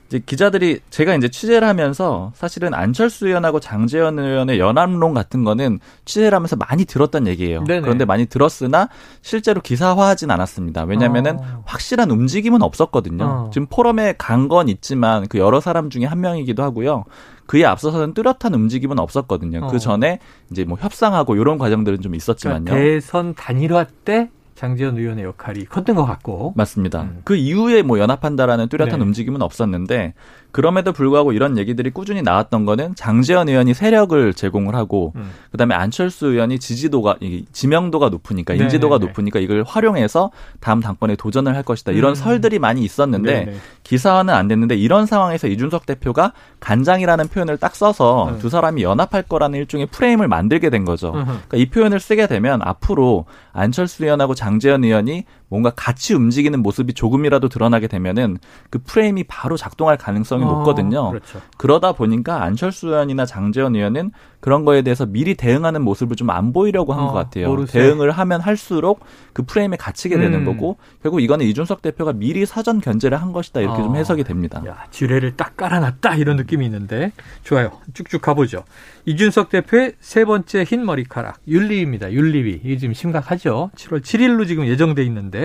이제 0.08 0.20
기자들이 0.24 0.80
제가 0.90 1.14
이제 1.16 1.28
취재를 1.28 1.66
하면서 1.66 2.32
사실은 2.34 2.74
안철수 2.74 3.26
의원하고 3.26 3.58
장재현 3.60 4.18
의원의 4.18 4.58
연합론 4.60 5.14
같은 5.14 5.42
거는 5.44 5.80
취재를 6.04 6.34
하면서 6.34 6.54
많이 6.56 6.84
들었던 6.84 7.26
얘기예요. 7.26 7.64
네네. 7.64 7.80
그런데 7.80 8.04
많이 8.04 8.26
들었으나 8.26 8.88
실제로 9.22 9.60
기사화하진 9.60 10.30
않았습니다. 10.30 10.84
왜냐면은 10.84 11.38
어. 11.40 11.62
확실한 11.66 12.10
움직임은 12.10 12.62
없었거든요. 12.62 13.24
어. 13.24 13.50
지금 13.52 13.66
포럼에 13.68 14.14
간 14.16 14.46
건 14.46 14.68
있지만 14.68 15.26
그 15.26 15.38
여러 15.38 15.60
사람 15.60 15.90
중에 15.90 16.04
한 16.04 16.20
명이기도 16.20 16.62
하고요. 16.62 17.04
그에 17.46 17.64
앞서서는 17.64 18.14
뚜렷한 18.14 18.54
움직임은 18.54 19.00
없었거든요. 19.00 19.64
어. 19.64 19.68
그 19.68 19.80
전에 19.80 20.20
이제 20.52 20.64
뭐 20.64 20.78
협상하고 20.80 21.34
이런 21.34 21.58
과정들은 21.58 22.00
좀 22.00 22.14
있었지만요. 22.14 22.66
그러니까 22.66 22.84
대선 22.84 23.34
단일화 23.34 23.86
때 24.04 24.30
장재원 24.56 24.98
의원의 24.98 25.24
역할이 25.24 25.66
컸던 25.66 25.94
것 25.94 26.04
같고. 26.04 26.54
맞습니다. 26.56 27.02
음. 27.02 27.20
그 27.24 27.36
이후에 27.36 27.82
뭐 27.82 27.98
연합한다라는 27.98 28.68
뚜렷한 28.68 28.98
네. 28.98 29.04
움직임은 29.04 29.42
없었는데 29.42 30.14
그럼에도 30.56 30.94
불구하고 30.94 31.34
이런 31.34 31.58
얘기들이 31.58 31.90
꾸준히 31.90 32.22
나왔던 32.22 32.64
거는 32.64 32.94
장재현 32.94 33.50
의원이 33.50 33.74
세력을 33.74 34.32
제공을 34.32 34.74
하고 34.74 35.12
음. 35.14 35.30
그다음에 35.52 35.74
안철수 35.74 36.28
의원이 36.28 36.60
지지도가 36.60 37.16
이 37.20 37.44
지명도가 37.52 38.08
높으니까 38.08 38.54
네네네. 38.54 38.64
인지도가 38.64 38.96
높으니까 38.96 39.38
이걸 39.38 39.64
활용해서 39.66 40.30
다음 40.60 40.80
당권에 40.80 41.14
도전을 41.16 41.54
할 41.54 41.62
것이다. 41.62 41.92
이런 41.92 42.12
음. 42.12 42.14
설들이 42.14 42.58
많이 42.58 42.82
있었는데 42.82 43.44
네네. 43.44 43.56
기사화는 43.82 44.32
안 44.32 44.48
됐는데 44.48 44.76
이런 44.76 45.04
상황에서 45.04 45.46
이준석 45.46 45.84
대표가 45.84 46.32
간장이라는 46.60 47.28
표현을 47.28 47.58
딱 47.58 47.76
써서 47.76 48.30
음. 48.30 48.38
두 48.38 48.48
사람이 48.48 48.82
연합할 48.82 49.24
거라는 49.24 49.58
일종의 49.58 49.88
프레임을 49.88 50.26
만들게 50.26 50.70
된 50.70 50.86
거죠. 50.86 51.12
그러니까 51.12 51.58
이 51.58 51.66
표현을 51.66 52.00
쓰게 52.00 52.28
되면 52.28 52.62
앞으로 52.62 53.26
안철수 53.52 54.04
의원하고 54.04 54.34
장재현 54.34 54.84
의원이 54.84 55.24
뭔가 55.48 55.70
같이 55.70 56.14
움직이는 56.14 56.62
모습이 56.62 56.94
조금이라도 56.94 57.48
드러나게 57.48 57.86
되면은 57.88 58.38
그 58.70 58.78
프레임이 58.84 59.24
바로 59.24 59.56
작동할 59.56 59.96
가능성이 59.96 60.44
어, 60.44 60.46
높거든요. 60.48 61.10
그렇죠. 61.10 61.40
그러다 61.56 61.92
보니까 61.92 62.42
안철수 62.42 62.88
의원이나 62.88 63.26
장재현 63.26 63.74
의원은 63.74 64.10
그런 64.40 64.64
거에 64.64 64.82
대해서 64.82 65.06
미리 65.06 65.34
대응하는 65.34 65.82
모습을 65.82 66.14
좀 66.14 66.26
안 66.36 66.52
보이려고 66.52 66.92
한 66.92 67.04
어, 67.04 67.06
것 67.08 67.12
같아요. 67.12 67.48
모르세요. 67.48 67.82
대응을 67.82 68.10
하면 68.10 68.40
할수록 68.40 69.00
그 69.32 69.42
프레임에 69.44 69.76
갇히게 69.76 70.18
되는 70.18 70.40
음. 70.40 70.44
거고 70.44 70.76
결국 71.02 71.20
이거는 71.20 71.46
이준석 71.46 71.82
대표가 71.82 72.12
미리 72.12 72.44
사전 72.46 72.80
견제를 72.80 73.20
한 73.20 73.32
것이다 73.32 73.60
이렇게 73.60 73.80
어. 73.80 73.84
좀 73.84 73.96
해석이 73.96 74.24
됩니다. 74.24 74.62
야, 74.66 74.84
지뢰를 74.90 75.36
딱 75.36 75.56
깔아놨다 75.56 76.16
이런 76.16 76.36
느낌이 76.36 76.64
있는데 76.66 77.12
좋아요. 77.44 77.70
쭉쭉 77.94 78.20
가보죠. 78.20 78.64
이준석 79.06 79.50
대표의 79.50 79.94
세 80.00 80.24
번째 80.24 80.64
흰 80.64 80.84
머리카락 80.84 81.38
윤리위입니다. 81.46 82.12
윤리위 82.12 82.60
이게 82.64 82.76
지금 82.76 82.92
심각하죠. 82.92 83.70
7월 83.76 84.02
7일로 84.02 84.46
지금 84.46 84.66
예정돼 84.66 85.04
있는데 85.04 85.35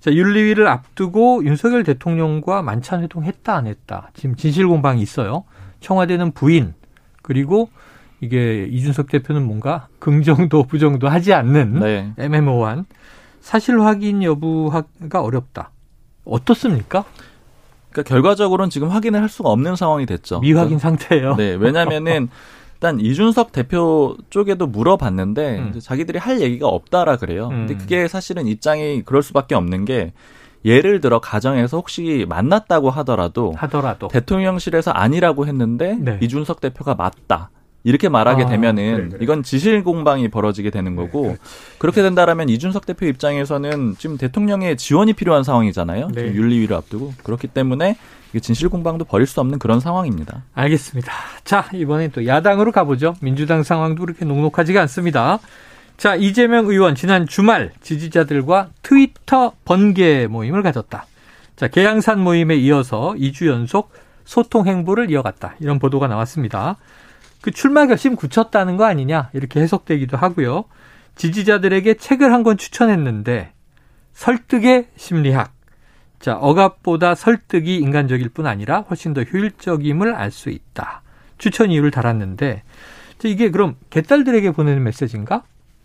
자 0.00 0.12
윤리위를 0.12 0.68
앞두고 0.68 1.44
윤석열 1.44 1.82
대통령과 1.84 2.62
만찬 2.62 3.02
회동했다 3.02 3.54
안 3.54 3.66
했다 3.66 4.10
지금 4.14 4.36
진실 4.36 4.68
공방이 4.68 5.02
있어요. 5.02 5.44
청와대는 5.80 6.32
부인 6.32 6.74
그리고 7.22 7.70
이게 8.20 8.66
이준석 8.70 9.08
대표는 9.08 9.46
뭔가 9.46 9.88
긍정도 9.98 10.64
부정도 10.64 11.08
하지 11.08 11.32
않는 11.32 11.80
네. 11.80 12.12
애매모호한 12.18 12.86
사실 13.40 13.80
확인 13.80 14.22
여부가 14.22 15.20
어렵다. 15.20 15.70
어떻습니까? 16.24 17.04
그러니까 17.90 18.08
결과적으로는 18.08 18.70
지금 18.70 18.88
확인을 18.88 19.22
할 19.22 19.28
수가 19.28 19.50
없는 19.50 19.76
상황이 19.76 20.04
됐죠. 20.06 20.40
미확인 20.40 20.78
상태예요. 20.78 21.36
네, 21.36 21.54
왜냐면은 21.54 22.28
일단 22.76 23.00
이준석 23.00 23.52
대표 23.52 24.16
쪽에도 24.28 24.66
물어봤는데 24.66 25.58
음. 25.58 25.80
자기들이 25.80 26.18
할 26.18 26.40
얘기가 26.40 26.68
없다라 26.68 27.16
그래요. 27.16 27.48
음. 27.48 27.66
근데 27.66 27.76
그게 27.76 28.06
사실은 28.06 28.46
입장이 28.46 29.02
그럴 29.02 29.22
수밖에 29.22 29.54
없는 29.54 29.86
게 29.86 30.12
예를 30.64 31.00
들어 31.00 31.20
가정에서 31.20 31.78
혹시 31.78 32.26
만났다고 32.28 32.90
하더라도 32.90 33.54
하더라도 33.56 34.08
대통령실에서 34.08 34.90
아니라고 34.90 35.46
했는데 35.46 35.96
네. 35.98 36.18
이준석 36.20 36.60
대표가 36.60 36.94
맞다. 36.94 37.50
이렇게 37.84 38.08
말하게 38.08 38.42
아, 38.42 38.46
되면은 38.46 38.96
그래, 38.96 39.08
그래. 39.10 39.18
이건 39.22 39.44
지실 39.44 39.84
공방이 39.84 40.28
벌어지게 40.28 40.70
되는 40.70 40.96
거고 40.96 41.36
그렇게 41.78 42.02
된다라면 42.02 42.48
이준석 42.48 42.84
대표 42.84 43.06
입장에서는 43.06 43.94
지금 43.96 44.18
대통령의 44.18 44.76
지원이 44.76 45.12
필요한 45.12 45.44
상황이잖아요. 45.44 46.08
네. 46.08 46.22
지금 46.22 46.34
윤리위를 46.34 46.76
앞두고 46.76 47.14
그렇기 47.22 47.46
때문에 47.46 47.96
이게 48.30 48.40
진실 48.40 48.68
공방도 48.68 49.04
벌일 49.04 49.26
수 49.26 49.40
없는 49.40 49.58
그런 49.58 49.80
상황입니다. 49.80 50.44
알겠습니다. 50.54 51.12
자, 51.44 51.68
이번엔 51.72 52.10
또 52.12 52.26
야당으로 52.26 52.72
가보죠. 52.72 53.14
민주당 53.20 53.62
상황도 53.62 54.04
그렇게 54.04 54.24
녹록하지가 54.24 54.80
않습니다. 54.82 55.38
자, 55.96 56.14
이재명 56.14 56.66
의원 56.66 56.94
지난 56.94 57.26
주말 57.26 57.72
지지자들과 57.80 58.70
트위터 58.82 59.52
번개 59.64 60.26
모임을 60.26 60.62
가졌다. 60.62 61.06
자, 61.56 61.68
계양산 61.68 62.20
모임에 62.20 62.56
이어서 62.56 63.14
2주 63.16 63.46
연속 63.48 63.92
소통 64.26 64.66
행보를 64.66 65.10
이어갔다. 65.10 65.54
이런 65.60 65.78
보도가 65.78 66.08
나왔습니다. 66.08 66.76
그 67.40 67.50
출마 67.52 67.86
결심 67.86 68.16
굳혔다는 68.16 68.76
거 68.76 68.84
아니냐 68.84 69.30
이렇게 69.32 69.60
해석되기도 69.60 70.16
하고요. 70.16 70.64
지지자들에게 71.14 71.94
책을 71.94 72.32
한 72.32 72.42
권 72.42 72.58
추천했는데 72.58 73.52
설득의 74.12 74.88
심리학. 74.96 75.52
자, 76.20 76.36
억압보다 76.36 77.14
설득이 77.14 77.76
인간적일 77.76 78.28
뿐 78.30 78.46
아니라 78.46 78.80
훨씬 78.80 79.14
더 79.14 79.22
효율적임을 79.22 80.14
알 80.14 80.30
수 80.30 80.50
있다. 80.50 81.02
추천 81.38 81.70
이유를 81.70 81.90
달았는데 81.90 82.62
자, 83.18 83.28
이게 83.28 83.50
그럼 83.50 83.76
개딸들에게 83.90 84.52
보내는 84.52 84.82
메시지인가? 84.82 85.42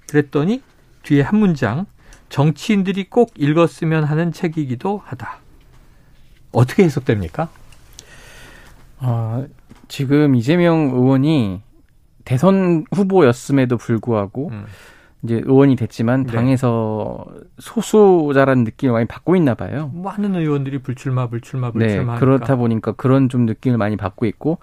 그랬더니 0.10 0.62
뒤에 1.04 1.22
한 1.22 1.40
문장 1.40 1.86
정치인들이 2.30 3.10
꼭 3.10 3.32
읽었으면 3.36 4.04
하는 4.04 4.32
책이기도 4.32 5.02
하다. 5.06 5.40
어떻게 6.52 6.84
해석됩니까? 6.84 7.50
아, 9.00 9.46
지금 9.88 10.36
이재명 10.36 10.92
의원이 10.94 11.62
대선 12.24 12.86
후보였음에도 12.94 13.78
불구하고 13.78 14.50
음. 14.52 14.66
이제 15.24 15.36
의원이 15.46 15.76
됐지만 15.76 16.24
네. 16.26 16.34
당에서 16.34 17.26
소수자라는 17.60 18.64
느낌을 18.64 18.94
많이 18.94 19.06
받고 19.06 19.36
있나 19.36 19.54
봐요. 19.54 19.92
많은 19.94 20.36
의원들이 20.36 20.80
불출마, 20.80 21.28
불출마, 21.28 21.72
네, 21.76 21.86
불출마. 21.88 22.18
그렇다 22.20 22.56
보니까 22.56 22.94
그런 22.94 23.30
좀 23.30 23.46
느낌을 23.46 23.78
많이 23.78 23.98
받고 23.98 24.26
있고 24.26 24.58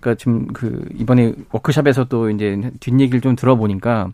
그러니까 0.00 0.18
지금 0.18 0.48
그 0.48 0.84
이번에 0.96 1.34
워크숍에서도 1.52 2.30
이제 2.30 2.72
뒷 2.80 2.98
얘기를 2.98 3.20
좀 3.20 3.36
들어보니까 3.36 4.10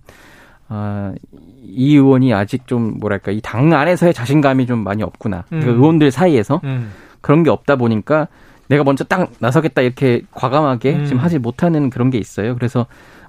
아, 0.69 1.15
이 1.63 1.95
의원이 1.95 2.35
아직 2.35 2.67
좀 2.67 2.99
뭐랄까 2.99 3.31
이 3.33 3.41
당 3.41 3.73
안에서의 3.73 4.13
자신감이 4.13 4.67
좀 4.67 4.83
많이 4.85 5.03
없구나. 5.03 5.45
그 5.49 5.55
음. 5.57 5.61
그 5.61 5.71
의원들 5.71 6.11
사이에서 6.11 6.61
음. 6.65 6.91
그런 7.21 7.43
게 7.45 7.51
없다 7.51 7.77
보니까 7.77 8.29
내가 8.69 8.83
먼저 8.83 9.05
딱 9.05 9.31
나서겠다 9.39 9.81
이렇게 9.83 10.23
과감하게 10.33 10.97
음. 10.97 11.05
지금 11.05 11.21
하지 11.23 11.39
못하는 11.39 11.89
그런 11.89 12.11
게 12.11 12.19
있어요. 12.19 12.55
그래서 12.57 12.87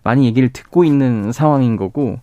많이 0.07 0.25
얘기를 0.25 0.47
듣고 0.47 0.85
있는 0.85 1.33
상황인 1.33 1.75
거고. 1.75 2.19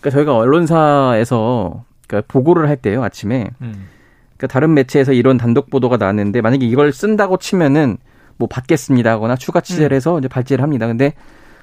그러니까 0.00 0.10
저희가 0.10 0.36
언론사에서 0.36 1.82
그러니까 2.06 2.32
보고를 2.32 2.68
할 2.68 2.76
때요 2.76 3.02
아침에 3.02 3.50
음. 3.62 3.88
그러니까 4.36 4.46
다른 4.52 4.74
매체에서 4.74 5.12
이런 5.12 5.36
단독 5.36 5.68
보도가 5.68 5.96
나왔는데 5.96 6.40
만약에 6.40 6.64
이걸 6.64 6.92
쓴다고 6.92 7.38
치면은 7.38 7.96
뭐 8.36 8.46
받겠습니다거나 8.46 9.34
추가 9.34 9.60
취재를 9.60 9.96
해서 9.96 10.18
이제 10.18 10.28
발제를 10.28 10.62
합니다. 10.62 10.86
근데 10.86 11.14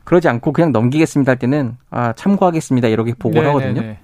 그러지 0.03 0.27
않고 0.27 0.51
그냥 0.51 0.73
넘기겠습니다 0.73 1.31
할 1.31 1.39
때는 1.39 1.77
아 1.89 2.11
참고하겠습니다 2.11 2.89
이렇게 2.89 3.13
보고를 3.13 3.47
하거든요. 3.49 3.73
네네네. 3.75 3.99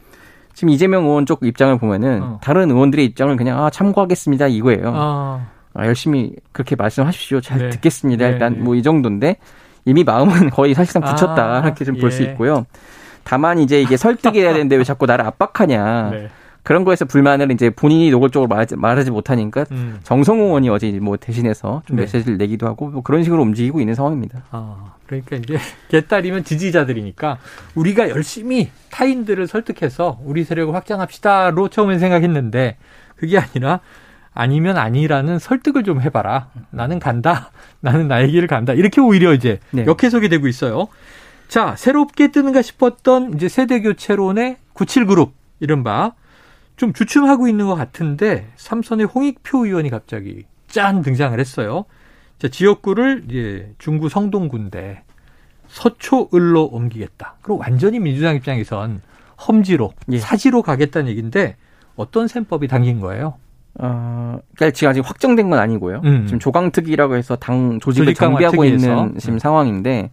지금 0.54 0.70
이재명 0.70 1.06
의원 1.06 1.26
쪽 1.26 1.44
입장을 1.44 1.78
보면은 1.78 2.24
어. 2.24 2.40
다른 2.42 2.72
의원들의 2.72 3.04
입장을 3.04 3.36
그냥 3.36 3.62
아 3.62 3.70
참고하겠습니다 3.70 4.48
이거예요. 4.48 4.94
아, 4.96 5.48
아, 5.74 5.86
열심히 5.86 6.36
그렇게 6.54 6.78
말씀하십시오. 6.78 7.42
잘 7.42 7.60
네. 7.60 7.70
듣겠습니다. 7.72 8.28
네, 8.28 8.34
일단 8.34 8.54
네. 8.54 8.60
뭐이 8.60 8.82
정도인데 8.82 9.38
이미 9.90 10.04
마음은 10.04 10.50
거의 10.52 10.74
사실상 10.74 11.02
붙였다 11.02 11.58
아, 11.58 11.60
이렇게 11.66 11.86
좀 11.86 11.98
볼수 11.98 12.24
예. 12.24 12.28
있고요. 12.28 12.66
다만 13.24 13.60
이제 13.60 13.82
이게 13.82 13.98
설득해야 13.98 14.54
되는데 14.54 14.76
왜 14.76 14.84
자꾸 14.84 15.06
나를 15.06 15.26
압박하냐 15.26 16.10
네. 16.12 16.30
그런 16.64 16.84
거에서 16.84 17.06
불만을 17.06 17.52
이제 17.52 17.70
본인이 17.70 18.12
노골적으로 18.12 18.48
말하지, 18.48 18.76
말하지 18.76 19.12
못하니까 19.12 19.66
음. 19.72 20.00
정성호 20.04 20.46
의원이 20.46 20.70
어제 20.70 20.92
뭐 21.00 21.18
대신해서 21.18 21.82
좀 21.86 21.96
네. 21.96 22.04
메시지를 22.04 22.38
내기도 22.38 22.68
하고 22.68 22.90
뭐 22.90 23.02
그런 23.02 23.24
식으로 23.24 23.42
움직이고 23.42 23.80
있는 23.80 23.96
상황입니다. 23.96 24.44
아, 24.52 24.94
그러니까 25.08 25.38
이제 25.38 25.58
개딸이면 25.88 26.44
지지자들이니까 26.44 27.38
우리가 27.76 28.10
열심히 28.10 28.70
타인들을 28.92 29.48
설득해서 29.48 30.20
우리 30.24 30.44
세력을 30.44 30.74
확장합시다로 30.76 31.70
처음엔 31.70 31.98
생각했는데 31.98 32.78
그게 33.16 33.38
아니라 33.38 33.80
아니면 34.40 34.78
아니라는 34.78 35.38
설득을 35.38 35.84
좀 35.84 36.02
해봐라. 36.02 36.50
나는 36.70 37.00
간다. 37.00 37.52
나는 37.82 38.08
나의 38.08 38.32
길을 38.32 38.48
간다. 38.48 38.72
이렇게 38.72 39.02
오히려 39.02 39.34
이제 39.34 39.60
네. 39.72 39.86
역해석이 39.86 40.30
되고 40.30 40.48
있어요. 40.48 40.88
자, 41.50 41.76
새롭게 41.76 42.32
뜨는가 42.32 42.62
싶었던 42.62 43.34
이제 43.34 43.50
세대 43.50 43.82
교체론의 43.82 44.56
97그룹 44.74 45.32
이른바 45.60 46.14
좀 46.78 46.94
주춤하고 46.94 47.50
있는 47.50 47.68
것 47.68 47.76
같은데 47.76 48.48
삼선의 48.56 49.08
홍익표 49.08 49.66
의원이 49.66 49.90
갑자기 49.90 50.46
짠 50.70 51.02
등장을 51.02 51.38
했어요. 51.38 51.84
자, 52.38 52.48
지역구를 52.48 53.26
이제 53.30 53.74
중구 53.78 54.08
성동군데 54.08 55.04
서초을로 55.68 56.64
옮기겠다. 56.68 57.36
그리고 57.42 57.60
완전히 57.60 58.00
민주당 58.00 58.38
입장에선 58.38 59.02
험지로 59.46 59.92
예. 60.14 60.20
사지로 60.20 60.62
가겠다는 60.62 61.10
얘기인데 61.10 61.58
어떤 61.98 62.30
셈법이 62.30 62.70
담긴 62.70 63.02
거예요? 63.02 63.36
어, 63.76 64.40
그러니까 64.56 64.74
지금 64.76 64.90
아직 64.92 65.08
확정된 65.08 65.50
건 65.50 65.60
아니고요. 65.60 66.02
음. 66.04 66.24
지금 66.26 66.40
조강특위라고 66.40 67.16
해서 67.16 67.36
당 67.36 67.80
조직을 67.80 68.14
정비하고. 68.14 68.66
있는 68.66 69.18
지금 69.20 69.36
음. 69.36 69.40
상황인데 69.40 70.12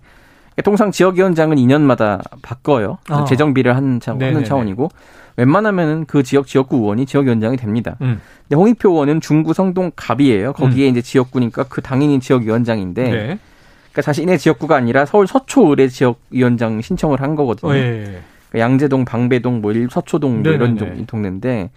통상 0.64 0.90
지역위원장은 0.90 1.56
2년마다 1.56 2.20
바꿔요. 2.42 2.98
아. 3.08 3.24
재정비를 3.24 3.74
하는, 3.76 4.00
차, 4.00 4.12
네네네. 4.12 4.32
하는 4.32 4.44
차원이고 4.44 4.88
웬만하면은 5.36 6.06
그 6.06 6.22
지역 6.22 6.46
지역구 6.46 6.76
의원이 6.78 7.04
지역위원장이 7.06 7.56
됩니다. 7.56 7.96
음. 8.00 8.20
근데 8.42 8.56
홍익표 8.56 8.90
의원은 8.90 9.20
중구 9.20 9.52
성동 9.52 9.90
갑이에요. 9.94 10.52
거기에 10.54 10.86
이제 10.88 11.02
지역구니까 11.02 11.64
그 11.68 11.82
당연히 11.82 12.20
지역위원장인데 12.20 13.02
네. 13.02 13.38
그러니까 13.92 14.02
자신의 14.02 14.38
지역구가 14.38 14.76
아니라 14.76 15.04
서울 15.04 15.26
서초을의 15.26 15.90
지역위원장 15.90 16.80
신청을 16.80 17.20
한 17.20 17.34
거거든요. 17.34 17.72
어, 17.72 17.76
예. 17.76 18.20
그러니까 18.50 18.58
양재동, 18.58 19.04
방배동, 19.04 19.60
뭐 19.60 19.72
일- 19.72 19.88
서초동 19.90 20.42
뭐 20.42 20.52
이런. 20.52 20.76
동- 20.76 21.04
동네인데, 21.06 21.70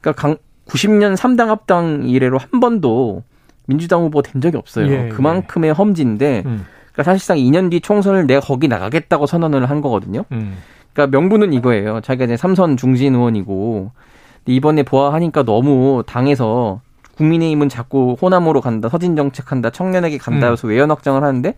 그러니까 0.00 0.20
강, 0.20 0.36
90년 0.66 1.16
3당 1.16 1.46
합당 1.46 2.04
이래로 2.08 2.38
한 2.38 2.60
번도 2.60 3.22
민주당 3.66 4.02
후보 4.02 4.22
된 4.22 4.40
적이 4.40 4.56
없어요. 4.58 4.90
예, 4.90 5.08
그만큼의 5.08 5.72
험지인데, 5.72 6.42
음. 6.46 6.66
그러니까 6.92 7.02
사실상 7.02 7.36
2년 7.38 7.70
뒤 7.70 7.80
총선을 7.80 8.26
내가 8.26 8.40
거기 8.40 8.68
나가겠다고 8.68 9.26
선언을 9.26 9.68
한 9.68 9.80
거거든요. 9.80 10.24
음. 10.32 10.56
그러니까 10.92 11.18
명분은 11.18 11.52
이거예요. 11.52 12.00
자기가 12.02 12.26
이제 12.26 12.36
삼선 12.36 12.76
중진 12.76 13.14
의원이고, 13.14 13.90
이번에 14.46 14.82
보아하니까 14.82 15.42
너무 15.44 16.02
당에서 16.06 16.80
국민의힘은 17.16 17.68
자꾸 17.68 18.16
호남으로 18.20 18.60
간다, 18.60 18.88
서진 18.88 19.16
정책한다, 19.16 19.70
청년에게 19.70 20.18
간다 20.18 20.48
음. 20.48 20.52
해서 20.52 20.68
외연 20.68 20.90
확장을 20.90 21.22
하는데, 21.22 21.54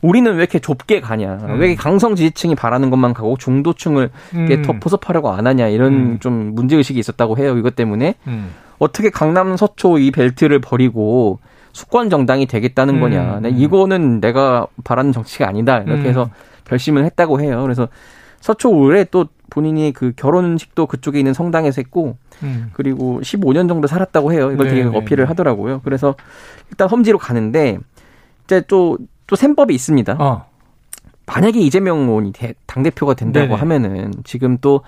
우리는 0.00 0.30
왜 0.32 0.38
이렇게 0.38 0.58
좁게 0.58 1.00
가냐? 1.00 1.38
음. 1.42 1.60
왜 1.60 1.74
강성 1.74 2.14
지지층이 2.14 2.54
바라는 2.54 2.90
것만 2.90 3.14
가고 3.14 3.36
중도층을 3.36 4.10
음. 4.34 4.62
더 4.62 4.72
포섭하려고 4.74 5.30
안 5.30 5.46
하냐 5.46 5.68
이런 5.68 5.92
음. 5.92 6.18
좀 6.20 6.54
문제 6.54 6.76
의식이 6.76 6.98
있었다고 6.98 7.38
해요. 7.38 7.56
이것 7.58 7.74
때문에 7.74 8.14
음. 8.26 8.50
어떻게 8.78 9.10
강남 9.10 9.56
서초 9.56 9.98
이 9.98 10.10
벨트를 10.10 10.60
버리고 10.60 11.40
수권 11.72 12.10
정당이 12.10 12.46
되겠다는 12.46 12.96
음. 12.96 13.00
거냐? 13.00 13.40
네, 13.40 13.50
이거는 13.50 14.20
내가 14.20 14.66
바라는 14.84 15.12
정치가 15.12 15.48
아니다. 15.48 15.78
이렇게 15.78 16.02
음. 16.02 16.06
해서 16.06 16.30
결심을 16.64 17.04
했다고 17.04 17.40
해요. 17.40 17.62
그래서 17.62 17.88
서초 18.40 18.74
의회 18.74 19.04
또 19.04 19.26
본인이 19.50 19.92
그 19.92 20.12
결혼식도 20.14 20.86
그쪽에 20.86 21.18
있는 21.18 21.32
성당에서 21.32 21.80
했고 21.80 22.16
음. 22.42 22.70
그리고 22.72 23.20
15년 23.22 23.68
정도 23.68 23.88
살았다고 23.88 24.32
해요. 24.32 24.52
이걸 24.52 24.68
되게 24.68 24.84
네네네. 24.84 24.98
어필을 24.98 25.28
하더라고요. 25.28 25.80
그래서 25.84 26.14
일단 26.70 26.88
험지로 26.88 27.18
가는데 27.18 27.78
이제 28.44 28.62
또 28.68 28.98
또 29.28 29.36
셈법이 29.36 29.72
있습니다. 29.72 30.16
어. 30.18 30.46
만약에 31.26 31.60
이재명 31.60 32.00
의원이 32.00 32.32
당 32.66 32.82
대표가 32.82 33.14
된다고 33.14 33.48
네네. 33.48 33.60
하면은 33.60 34.12
지금 34.24 34.58
또 34.60 34.80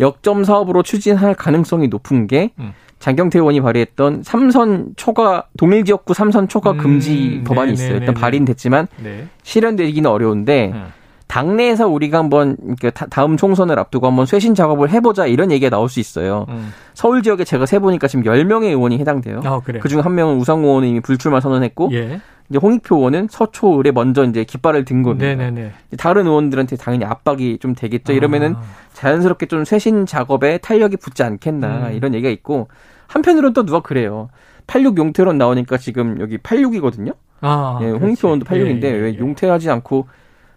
역점 0.00 0.42
사업으로 0.42 0.82
추진할 0.82 1.34
가능성이 1.34 1.86
높은 1.88 2.26
게 2.26 2.50
음. 2.58 2.72
장경태 2.98 3.38
의원이 3.38 3.60
발의했던 3.60 4.22
삼선 4.22 4.94
초과 4.96 5.46
동일 5.58 5.84
지역구 5.84 6.14
삼선 6.14 6.48
초과 6.48 6.72
음, 6.72 6.78
금지 6.78 7.42
법안이 7.44 7.72
있어요. 7.72 7.88
네네네네. 7.88 8.06
일단 8.06 8.20
발의됐지만 8.20 8.88
네. 9.02 9.26
실현되기는 9.42 10.08
어려운데 10.10 10.70
음. 10.72 10.86
당내에서 11.32 11.88
우리가 11.88 12.18
한번 12.18 12.58
그 12.78 12.90
다- 12.90 13.06
다음 13.08 13.38
총선을 13.38 13.78
앞두고 13.78 14.06
한번 14.06 14.26
쇄신 14.26 14.54
작업을 14.54 14.90
해보자 14.90 15.24
이런 15.26 15.50
얘기가 15.50 15.70
나올 15.70 15.88
수 15.88 15.98
있어요. 15.98 16.44
음. 16.50 16.70
서울 16.92 17.22
지역에 17.22 17.44
제가 17.44 17.64
세 17.64 17.78
보니까 17.78 18.06
지금 18.06 18.22
10명의 18.24 18.64
의원이 18.64 18.98
해당돼요. 18.98 19.40
아. 19.42 19.58
그중 19.60 20.00
한 20.00 20.14
명은 20.14 20.36
우상호 20.36 20.68
의원이 20.68 20.90
이미 20.90 21.00
불출마 21.00 21.40
선언했고 21.40 21.88
예. 21.94 22.20
이제 22.50 22.58
홍익표 22.60 22.96
의원은 22.96 23.28
서초 23.30 23.80
을에 23.80 23.92
먼저 23.92 24.24
이제 24.26 24.44
깃발을 24.44 24.84
든 24.84 25.02
겁니다. 25.02 25.24
네네네. 25.24 25.72
다른 25.96 26.26
의원들한테 26.26 26.76
당연히 26.76 27.06
압박이 27.06 27.60
좀 27.62 27.74
되겠죠. 27.74 28.12
이러면은 28.12 28.54
아. 28.54 28.60
자연스럽게 28.92 29.46
좀 29.46 29.64
쇄신 29.64 30.04
작업에 30.04 30.58
탄력이 30.58 30.98
붙지 30.98 31.22
않겠나 31.22 31.88
음. 31.88 31.92
이런 31.94 32.12
얘기가 32.12 32.28
있고 32.28 32.68
한편으로는 33.06 33.54
또 33.54 33.64
누가 33.64 33.80
그래요. 33.80 34.28
86 34.66 34.98
용태론 34.98 35.38
나오니까 35.38 35.78
지금 35.78 36.20
여기 36.20 36.36
86이거든요. 36.36 37.14
아, 37.40 37.78
예. 37.80 37.88
홍익표 37.88 38.28
의원도 38.28 38.44
86인데 38.44 38.84
예, 38.84 38.88
예, 38.88 38.92
왜 38.96 39.14
예. 39.14 39.18
용태하지 39.18 39.70
않고 39.70 40.06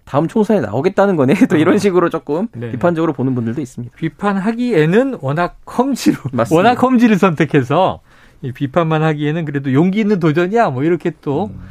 다음 0.05 0.27
총선에 0.27 0.61
나오겠다는 0.61 1.15
거네. 1.15 1.33
또 1.49 1.57
이런 1.57 1.75
아. 1.75 1.77
식으로 1.77 2.09
조금 2.09 2.47
네. 2.53 2.71
비판적으로 2.71 3.13
보는 3.13 3.35
분들도 3.35 3.59
있습니다. 3.59 3.95
비판하기에는 3.97 5.17
워낙 5.21 5.57
험지로 5.65 6.17
맞습니다. 6.31 6.55
워낙 6.55 6.81
험지를 6.81 7.17
선택해서 7.17 8.01
이 8.41 8.51
비판만 8.51 9.03
하기에는 9.03 9.45
그래도 9.45 9.73
용기 9.73 9.99
있는 9.99 10.19
도전이야 10.19 10.69
뭐 10.69 10.83
이렇게 10.83 11.11
또 11.21 11.47
음. 11.47 11.63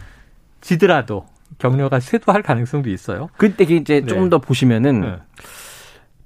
지더라도 0.60 1.26
격려가 1.58 2.00
쇄도할 2.00 2.42
가능성도 2.42 2.90
있어요. 2.90 3.28
그때 3.36 3.64
이제 3.64 4.00
네. 4.00 4.06
좀더 4.06 4.38
보시면은 4.38 5.00
네. 5.00 5.16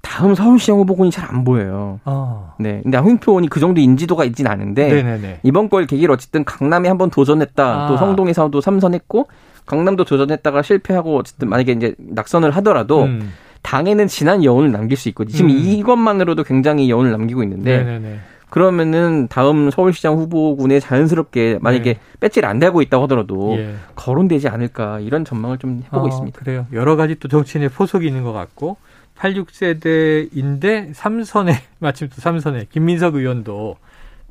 다음 0.01 0.33
서울시장 0.33 0.77
후보군이 0.77 1.11
잘 1.11 1.29
안 1.29 1.43
보여요. 1.43 1.99
아. 2.05 2.53
네. 2.59 2.79
근데 2.81 2.97
홍익표 2.97 3.31
의원이 3.33 3.49
그 3.49 3.59
정도 3.59 3.79
인지도가 3.81 4.23
있진 4.25 4.47
않은데 4.47 4.87
네네네. 4.89 5.39
이번 5.43 5.69
걸 5.69 5.85
계기로 5.85 6.13
어쨌든 6.13 6.43
강남에 6.43 6.87
한번 6.87 7.09
도전했다. 7.09 7.63
아. 7.63 7.87
또 7.87 7.97
성동에서도 7.97 8.59
삼선했고 8.59 9.27
강남도 9.65 10.03
도전했다가 10.05 10.61
실패하고 10.63 11.17
어쨌든 11.17 11.49
만약에 11.49 11.73
이제 11.73 11.93
낙선을 11.97 12.51
하더라도 12.51 13.03
음. 13.03 13.31
당에는 13.61 14.07
진한 14.07 14.43
여운을 14.43 14.71
남길 14.71 14.97
수 14.97 15.09
있거든요. 15.09 15.35
지금 15.35 15.51
음. 15.51 15.57
이것만으로도 15.57 16.43
굉장히 16.43 16.89
여운을 16.89 17.11
남기고 17.11 17.43
있는데 17.43 17.77
네네네. 17.83 18.19
그러면은 18.49 19.27
다음 19.29 19.69
서울시장 19.69 20.15
후보군에 20.15 20.79
자연스럽게 20.79 21.59
만약에 21.61 21.93
네. 21.93 21.99
배지를 22.19 22.49
안 22.49 22.57
달고 22.57 22.81
있다고 22.81 23.03
하더라도 23.03 23.57
예. 23.59 23.75
거론되지 23.95 24.47
않을까 24.47 25.01
이런 25.01 25.23
전망을 25.23 25.59
좀 25.59 25.83
해보고 25.85 26.05
아, 26.05 26.09
있습니다. 26.09 26.39
그래요. 26.39 26.65
여러 26.73 26.95
가지 26.95 27.15
또 27.19 27.27
정치인의 27.27 27.69
포석이 27.69 28.07
있는 28.07 28.23
것 28.23 28.33
같고 28.33 28.77
86세대인데 29.19 30.93
삼선에 30.93 31.53
마침 31.79 32.09
또 32.09 32.21
삼선에 32.21 32.67
김민석 32.71 33.15
의원도 33.15 33.77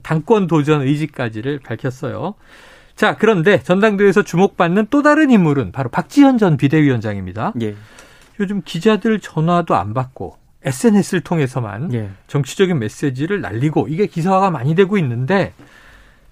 당권 0.02 0.46
도전 0.46 0.82
의지까지를 0.82 1.60
밝혔어요. 1.60 2.34
자, 2.96 3.16
그런데 3.16 3.62
전당대회에서 3.62 4.22
주목받는 4.22 4.88
또 4.90 5.02
다른 5.02 5.30
인물은 5.30 5.70
바로 5.72 5.88
박지현 5.88 6.38
전 6.38 6.56
비대위원장입니다. 6.56 7.52
예. 7.60 7.76
요즘 8.40 8.62
기자들 8.64 9.20
전화도 9.20 9.76
안 9.76 9.94
받고 9.94 10.36
SNS를 10.64 11.20
통해서만 11.20 11.92
예. 11.92 12.10
정치적인 12.26 12.78
메시지를 12.78 13.40
날리고 13.40 13.86
이게 13.88 14.06
기사화가 14.06 14.50
많이 14.50 14.74
되고 14.74 14.98
있는데 14.98 15.52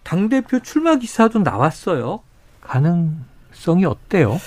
당대표 0.02 0.60
출마 0.60 0.96
기사도 0.96 1.40
나왔어요. 1.40 2.20
가능성이 2.60 3.84
어때요? 3.84 4.40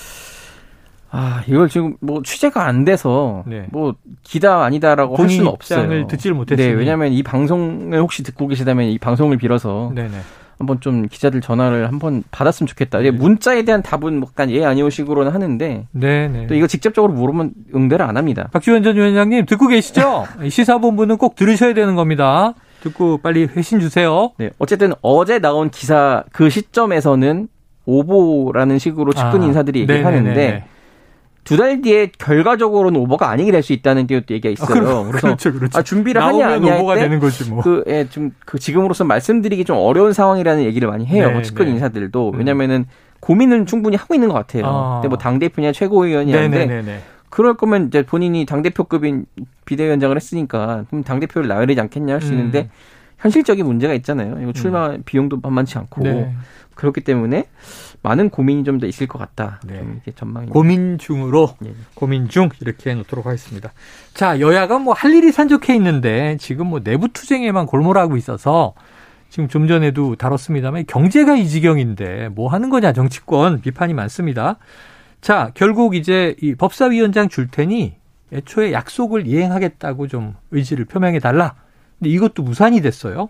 아, 1.12 1.42
이걸 1.46 1.68
지금 1.68 1.96
뭐 2.00 2.22
취재가 2.22 2.64
안 2.64 2.84
돼서 2.84 3.42
네. 3.46 3.66
뭐 3.70 3.94
기다 4.22 4.64
아니다라고 4.64 5.16
할 5.16 5.28
수는 5.28 5.48
없어요. 5.48 5.80
입장을 5.80 6.06
듣지를 6.06 6.36
못했으니. 6.36 6.68
네, 6.68 6.72
왜냐하면 6.74 7.12
이 7.12 7.22
방송을 7.22 7.98
혹시 8.00 8.22
듣고 8.22 8.46
계시다면 8.46 8.86
이 8.86 8.98
방송을 8.98 9.36
빌어서 9.36 9.90
네네. 9.94 10.10
한번 10.58 10.78
좀 10.80 11.08
기자들 11.08 11.40
전화를 11.40 11.88
한번 11.88 12.22
받았으면 12.30 12.68
좋겠다. 12.68 13.00
이게 13.00 13.10
네. 13.10 13.16
문자에 13.16 13.62
대한 13.62 13.82
답은 13.82 14.20
뭐 14.20 14.28
약간 14.30 14.50
예 14.50 14.64
아니오 14.64 14.90
식으로는 14.90 15.32
하는데 15.32 15.86
네네. 15.90 16.46
또 16.46 16.54
이거 16.54 16.66
직접적으로 16.66 17.12
물으면 17.12 17.54
응대를 17.74 18.04
안 18.04 18.16
합니다. 18.16 18.48
박지원 18.52 18.82
전 18.82 18.94
위원장님 18.94 19.46
듣고 19.46 19.66
계시죠? 19.68 20.26
이 20.44 20.50
시사본부는 20.50 21.16
꼭 21.16 21.34
들으셔야 21.34 21.74
되는 21.74 21.96
겁니다. 21.96 22.54
듣고 22.82 23.18
빨리 23.18 23.44
회신 23.44 23.80
주세요. 23.80 24.32
네, 24.38 24.50
어쨌든 24.58 24.92
어제 25.02 25.38
나온 25.38 25.70
기사 25.70 26.24
그 26.30 26.50
시점에서는 26.50 27.48
오보라는 27.86 28.78
식으로 28.78 29.12
측근 29.12 29.42
아, 29.42 29.46
인사들이 29.46 29.80
얘기를 29.80 30.02
네네네네. 30.02 30.28
하는데 30.30 30.64
두 31.44 31.56
달 31.56 31.80
뒤에 31.82 32.10
결과적으로는 32.18 33.00
오버가 33.00 33.28
아니게 33.30 33.50
될 33.50 33.62
수 33.62 33.72
있다는 33.72 34.06
또 34.06 34.14
얘기가 34.14 34.48
있어요. 34.50 34.66
그럼- 34.68 35.08
그래서 35.10 35.26
그렇죠, 35.26 35.52
그렇죠. 35.52 35.78
아, 35.78 35.82
준비를 35.82 36.22
하냐 36.22 36.48
아니냐 36.48 36.76
오보가 36.76 36.92
할때 36.92 37.04
되는 37.04 37.18
거지 37.20 37.48
뭐. 37.50 37.62
그, 37.62 37.82
예, 37.88 38.06
좀, 38.08 38.30
그, 38.44 38.58
지금으로서 38.58 39.04
말씀드리기 39.04 39.64
좀 39.64 39.76
어려운 39.78 40.12
상황이라는 40.12 40.64
얘기를 40.64 40.88
많이 40.88 41.06
해요. 41.06 41.30
네, 41.30 41.42
측근 41.42 41.66
네. 41.66 41.72
인사들도. 41.72 42.30
음. 42.30 42.38
왜냐면은 42.38 42.86
고민은 43.20 43.66
충분히 43.66 43.96
하고 43.96 44.14
있는 44.14 44.28
것 44.28 44.34
같아요. 44.34 44.64
아. 44.66 44.94
근데 45.00 45.08
뭐 45.08 45.18
당 45.18 45.38
대표냐 45.38 45.72
최고위원이냐 45.72 46.36
하는데 46.36 46.58
네네네네. 46.66 47.00
그럴 47.28 47.54
거면 47.54 47.88
이제 47.88 48.02
본인이 48.02 48.44
당 48.46 48.62
대표급인 48.62 49.26
비대위원장을 49.64 50.14
했으니까 50.16 50.84
그럼 50.88 51.04
당 51.04 51.20
대표를 51.20 51.48
나와야 51.48 51.66
되지 51.66 51.80
않겠냐 51.80 52.14
할수 52.14 52.28
음. 52.32 52.38
있는데 52.38 52.70
현실적인 53.20 53.64
문제가 53.66 53.94
있잖아요. 53.94 54.38
이거 54.42 54.52
출마 54.52 54.96
비용도 55.04 55.38
만만치 55.42 55.78
않고 55.78 56.02
네. 56.02 56.34
그렇기 56.74 57.02
때문에 57.02 57.44
많은 58.02 58.30
고민이 58.30 58.64
좀 58.64 58.78
더 58.80 58.86
있을 58.86 59.06
것 59.06 59.18
같다. 59.18 59.60
네. 59.66 59.78
좀 59.78 59.98
이게 60.00 60.12
전망입니다. 60.12 60.52
고민 60.54 60.96
중으로 60.96 61.54
예. 61.66 61.74
고민 61.94 62.28
중 62.28 62.48
이렇게 62.60 62.90
해놓도록 62.90 63.26
하겠습니다. 63.26 63.72
자 64.14 64.40
여야가 64.40 64.78
뭐 64.78 64.94
할 64.94 65.12
일이 65.12 65.30
산적해 65.32 65.74
있는데 65.76 66.38
지금 66.40 66.68
뭐 66.68 66.80
내부 66.80 67.08
투쟁에만 67.08 67.66
골몰하고 67.66 68.16
있어서 68.16 68.72
지금 69.28 69.48
좀 69.48 69.68
전에도 69.68 70.16
다뤘습니다만 70.16 70.86
경제가 70.88 71.36
이 71.36 71.46
지경인데 71.46 72.30
뭐 72.30 72.48
하는 72.48 72.70
거냐 72.70 72.92
정치권 72.94 73.60
비판이 73.60 73.92
많습니다. 73.92 74.56
자 75.20 75.50
결국 75.54 75.94
이제 75.94 76.34
이 76.40 76.54
법사위원장 76.54 77.28
줄 77.28 77.48
테니 77.48 77.96
애초에 78.32 78.72
약속을 78.72 79.26
이행하겠다고 79.26 80.06
좀 80.08 80.34
의지를 80.52 80.86
표명해 80.86 81.18
달라. 81.18 81.54
근데 82.00 82.10
이것도 82.10 82.42
무산이 82.42 82.80
됐어요. 82.80 83.28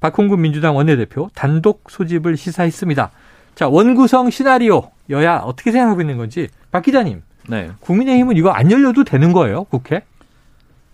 박홍근 0.00 0.40
민주당 0.40 0.76
원내대표 0.76 1.30
단독 1.34 1.84
소집을 1.88 2.36
시사했습니다. 2.36 3.10
자 3.54 3.68
원구성 3.68 4.30
시나리오 4.30 4.90
여야 5.08 5.38
어떻게 5.38 5.72
생각하고 5.72 6.00
있는 6.00 6.18
건지 6.18 6.48
박 6.70 6.82
기자님. 6.82 7.22
네. 7.48 7.70
국민의힘은 7.80 8.36
이거 8.36 8.50
안 8.50 8.70
열려도 8.70 9.04
되는 9.04 9.32
거예요, 9.32 9.64
국회? 9.64 10.02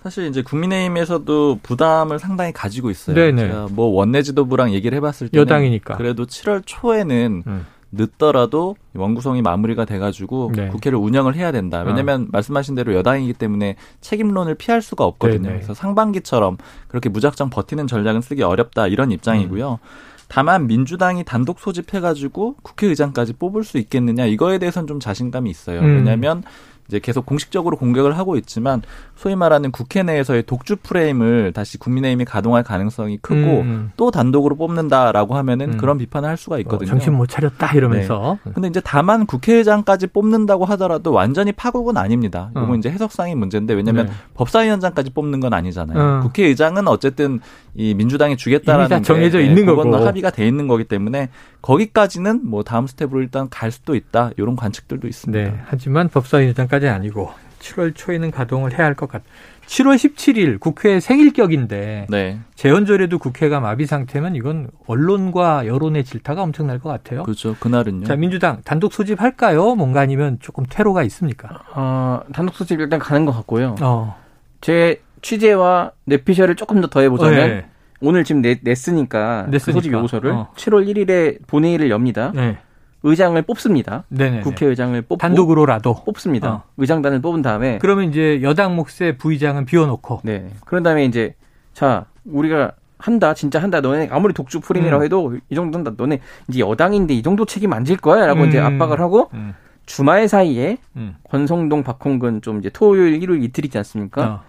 사실 0.03 0.27
이제 0.27 0.43
국민의힘에서도 0.43 1.61
부담을 1.63 2.19
상당히 2.19 2.53
가지고 2.53 2.91
있어요. 2.91 3.17
네네. 3.17 3.49
제가 3.49 3.69
뭐 3.73 3.87
원내 3.87 4.23
지도부랑 4.23 4.73
얘기를 4.73 4.95
해봤을 4.97 5.31
때는 5.31 5.41
여당이니까. 5.41 5.97
그래도 5.97 6.27
7월 6.27 6.63
초에는 6.65 7.43
음. 7.47 7.67
늦더라도 7.97 8.77
원구성이 8.95 9.43
마무리가 9.43 9.85
돼가지고 9.85 10.53
네. 10.55 10.69
국회를 10.69 10.99
운영을 10.99 11.35
해야 11.35 11.53
된다. 11.53 11.83
왜냐하면 11.83 12.29
말씀하신 12.31 12.75
대로 12.75 12.95
여당이기 12.95 13.33
때문에 13.35 13.77
책임론을 14.01 14.57
피할 14.57 14.83
수가 14.83 15.05
없거든요. 15.05 15.43
네네. 15.43 15.55
그래서 15.55 15.75
상반기처럼 15.75 16.59
그렇게 16.89 17.09
무작정 17.09 17.51
버티는 17.51 17.87
전략은 17.87 18.21
쓰기 18.21 18.43
어렵다 18.43 18.87
이런 18.87 19.11
입장이고요. 19.11 19.73
음. 19.73 20.15
다만 20.29 20.67
민주당이 20.67 21.25
단독 21.25 21.61
소집해가지고 21.61 22.57
국회의장까지 22.63 23.35
뽑을 23.35 23.63
수 23.63 23.79
있겠느냐 23.79 24.27
이거에 24.27 24.59
대해서는 24.59 24.87
좀 24.87 25.01
자신감이 25.01 25.51
있어요. 25.51 25.81
음. 25.81 25.97
왜냐하면 25.97 26.43
이제 26.89 26.99
계속 26.99 27.25
공식적으로 27.25 27.77
공격을 27.77 28.19
하고 28.19 28.37
있지만 28.37 28.83
소위 29.17 29.37
말하는 29.37 29.71
국회 29.71 30.03
내에서의 30.03 30.43
독주 30.43 30.77
프레임을 30.83 31.53
다시 31.53 31.79
국민의힘이 31.79 32.25
가동할 32.25 32.63
가능성이 32.63 33.19
크고 33.19 33.61
음. 33.61 33.93
또 33.97 34.11
단독으로 34.11 34.57
뽑는다라고 34.57 35.37
하면은 35.37 35.75
음. 35.75 35.77
그런 35.79 35.99
비판을 35.99 36.29
할 36.29 36.37
수가 36.37 36.57
어, 36.57 36.59
있거든요. 36.61 36.89
정신 36.89 37.15
못 37.15 37.29
차렸다 37.29 37.73
이러면서. 37.75 38.39
근데 38.55 38.69
이제 38.69 38.81
다만 38.85 39.25
국회의장까지 39.27 40.09
뽑는다고 40.09 40.65
하더라도 40.65 41.13
완전히 41.13 41.53
파국은 41.53 41.97
아닙니다. 41.97 42.51
이건 42.53 42.71
어. 42.71 42.75
이제 42.77 42.91
해석상의 42.91 43.35
문제인데 43.37 43.75
왜냐하면 43.75 44.07
네. 44.07 44.13
법사위원장까지 44.35 45.11
뽑는 45.11 45.41
건 45.41 45.55
아니잖아요. 45.55 45.99
어. 45.99 46.21
국회의장은 46.23 46.89
어쨌든 46.89 47.41
이 47.75 47.95
민주당이 47.95 48.37
주겠다라는 48.37 49.03
정해져 49.03 49.39
게, 49.39 49.45
있는 49.45 49.67
그건 49.67 49.91
거고. 49.91 50.05
합의가 50.05 50.31
돼 50.31 50.47
있는 50.47 50.69
거기 50.69 50.85
때문에 50.85 51.31
거기까지는 51.63 52.41
뭐 52.45 52.63
다음 52.63 52.87
스텝으로 52.87 53.21
일단 53.21 53.49
갈 53.49 53.71
수도 53.71 53.95
있다 53.95 54.31
이런 54.37 54.57
관측들도 54.57 55.09
있습니다. 55.09 55.51
네. 55.51 55.61
하지만 55.67 56.09
법사위원장까지 56.09 56.89
아니고 56.89 57.33
7월 57.65 57.95
초에는 57.95 58.31
가동을 58.31 58.79
해야 58.79 58.87
할 58.87 58.95
것 58.95 59.09
같. 59.09 59.23
7월 59.67 59.97
17일 59.97 60.61
국회 60.61 61.01
생일 61.01 61.47
격인데 61.47 62.07
네, 62.11 62.39
제헌절에도 62.55 63.19
국회가 63.19 63.61
마비 63.61 63.87
상태면 63.87 64.35
이건 64.37 64.69
언론과 64.87 65.67
여론의 65.67 66.05
질타가 66.05 66.43
엄청날 66.43 66.79
것 66.79 66.91
같아요. 66.91 67.23
그렇죠. 67.23 67.57
그날은요. 67.59 68.05
자 68.05 68.15
민주당 68.17 68.61
단독 68.65 68.93
소집할까요? 68.93 69.75
뭔가 69.75 70.01
아니면 70.01 70.37
조금 70.41 70.65
테러가 70.69 71.03
있습니까? 71.05 71.63
어, 71.75 72.21
단독 72.35 72.55
소집 72.55 72.79
일단 72.81 72.99
가는 73.01 73.25
것 73.25 73.33
같고요. 73.33 73.77
어. 73.81 74.17
제 74.61 75.01
취재와 75.23 75.93
뇌피셜을 76.05 76.57
조금 76.57 76.83
더 76.83 76.89
더해보자면 76.89 77.49
네. 77.49 77.67
오늘 78.03 78.25
지금 78.25 78.43
냈, 78.43 78.59
냈으니까, 78.63 79.45
그 79.47 79.51
냈으니까. 79.51 79.79
소집 79.79 79.93
요구서를 79.95 80.31
어. 80.33 80.51
7월 80.57 80.87
1일에 80.87 81.39
본회의를 81.47 81.89
엽니다. 81.89 82.33
네. 82.35 82.59
의장을 83.05 83.41
뽑습니다. 83.43 84.05
네네. 84.09 84.41
국회의장을 84.41 85.01
뽑고 85.03 85.19
단독으로라도. 85.19 86.03
뽑습니다. 86.05 86.51
어. 86.53 86.63
의장단을 86.79 87.21
뽑은 87.21 87.43
다음에 87.43 87.79
그러면 87.81 88.09
이제 88.09 88.41
여당 88.43 88.75
몫의 88.77 89.19
부의장은 89.19 89.67
비워놓고. 89.67 90.21
네. 90.25 90.51
그런 90.65 90.83
다음에 90.83 91.05
이제 91.05 91.35
자 91.75 92.07
우리가 92.25 92.73
한다 92.99 93.35
진짜 93.35 93.63
한다 93.63 93.81
너네 93.83 94.09
아무리 94.11 94.33
독주 94.33 94.61
프림이라고 94.61 95.03
음. 95.03 95.05
해도 95.05 95.37
이 95.51 95.55
정도 95.55 95.77
한다 95.77 95.93
너네 95.95 96.21
이제 96.49 96.61
여당인데 96.61 97.13
이 97.13 97.23
정도 97.23 97.45
책임 97.45 97.73
안 97.75 97.85
질 97.85 97.99
거야라고 97.99 98.45
음. 98.45 98.49
이제 98.49 98.59
압박을 98.59 98.99
하고 99.01 99.29
음. 99.35 99.55
주말 99.85 100.27
사이에 100.27 100.79
음. 100.97 101.17
권성동 101.29 101.83
박홍근 101.83 102.41
좀 102.41 102.59
이제 102.61 102.71
토요일 102.71 103.23
일요일 103.23 103.43
이틀이지 103.43 103.77
않습니까? 103.79 104.25
어. 104.27 104.41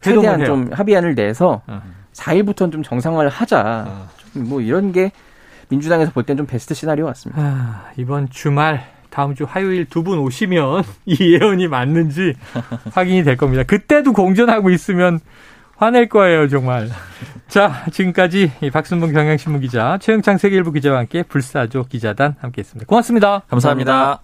최대한. 0.00 0.44
좀 0.46 0.70
합의안을 0.72 1.14
내서 1.14 1.60
어. 1.66 1.82
4일부터는 2.14 2.72
좀 2.72 2.82
정상화를 2.82 3.28
하자. 3.28 3.84
어. 3.86 4.08
좀뭐 4.32 4.62
이런 4.62 4.92
게 4.92 5.12
민주당에서 5.68 6.12
볼 6.12 6.24
땐 6.24 6.36
좀 6.36 6.46
베스트 6.46 6.74
시나리오 6.74 7.06
같습니다. 7.06 7.42
아, 7.42 7.84
이번 7.96 8.28
주말 8.30 8.84
다음 9.10 9.34
주 9.34 9.44
화요일 9.48 9.84
두 9.86 10.02
분 10.02 10.18
오시면 10.18 10.82
이 11.06 11.16
예언이 11.34 11.68
맞는지 11.68 12.34
확인이 12.92 13.22
될 13.24 13.36
겁니다. 13.36 13.62
그때도 13.64 14.12
공전하고 14.12 14.70
있으면 14.70 15.20
화낼 15.76 16.08
거예요, 16.08 16.48
정말. 16.48 16.88
자, 17.48 17.84
지금까지 17.90 18.52
이 18.62 18.70
박순봉 18.70 19.12
경향신문 19.12 19.60
기자, 19.60 19.98
최영창 20.00 20.38
세계일보 20.38 20.72
기자와 20.72 20.98
함께 21.00 21.22
불사조 21.24 21.84
기자단 21.88 22.36
함께 22.40 22.60
했습니다. 22.60 22.86
고맙습니다. 22.88 23.42
감사합니다. 23.48 24.22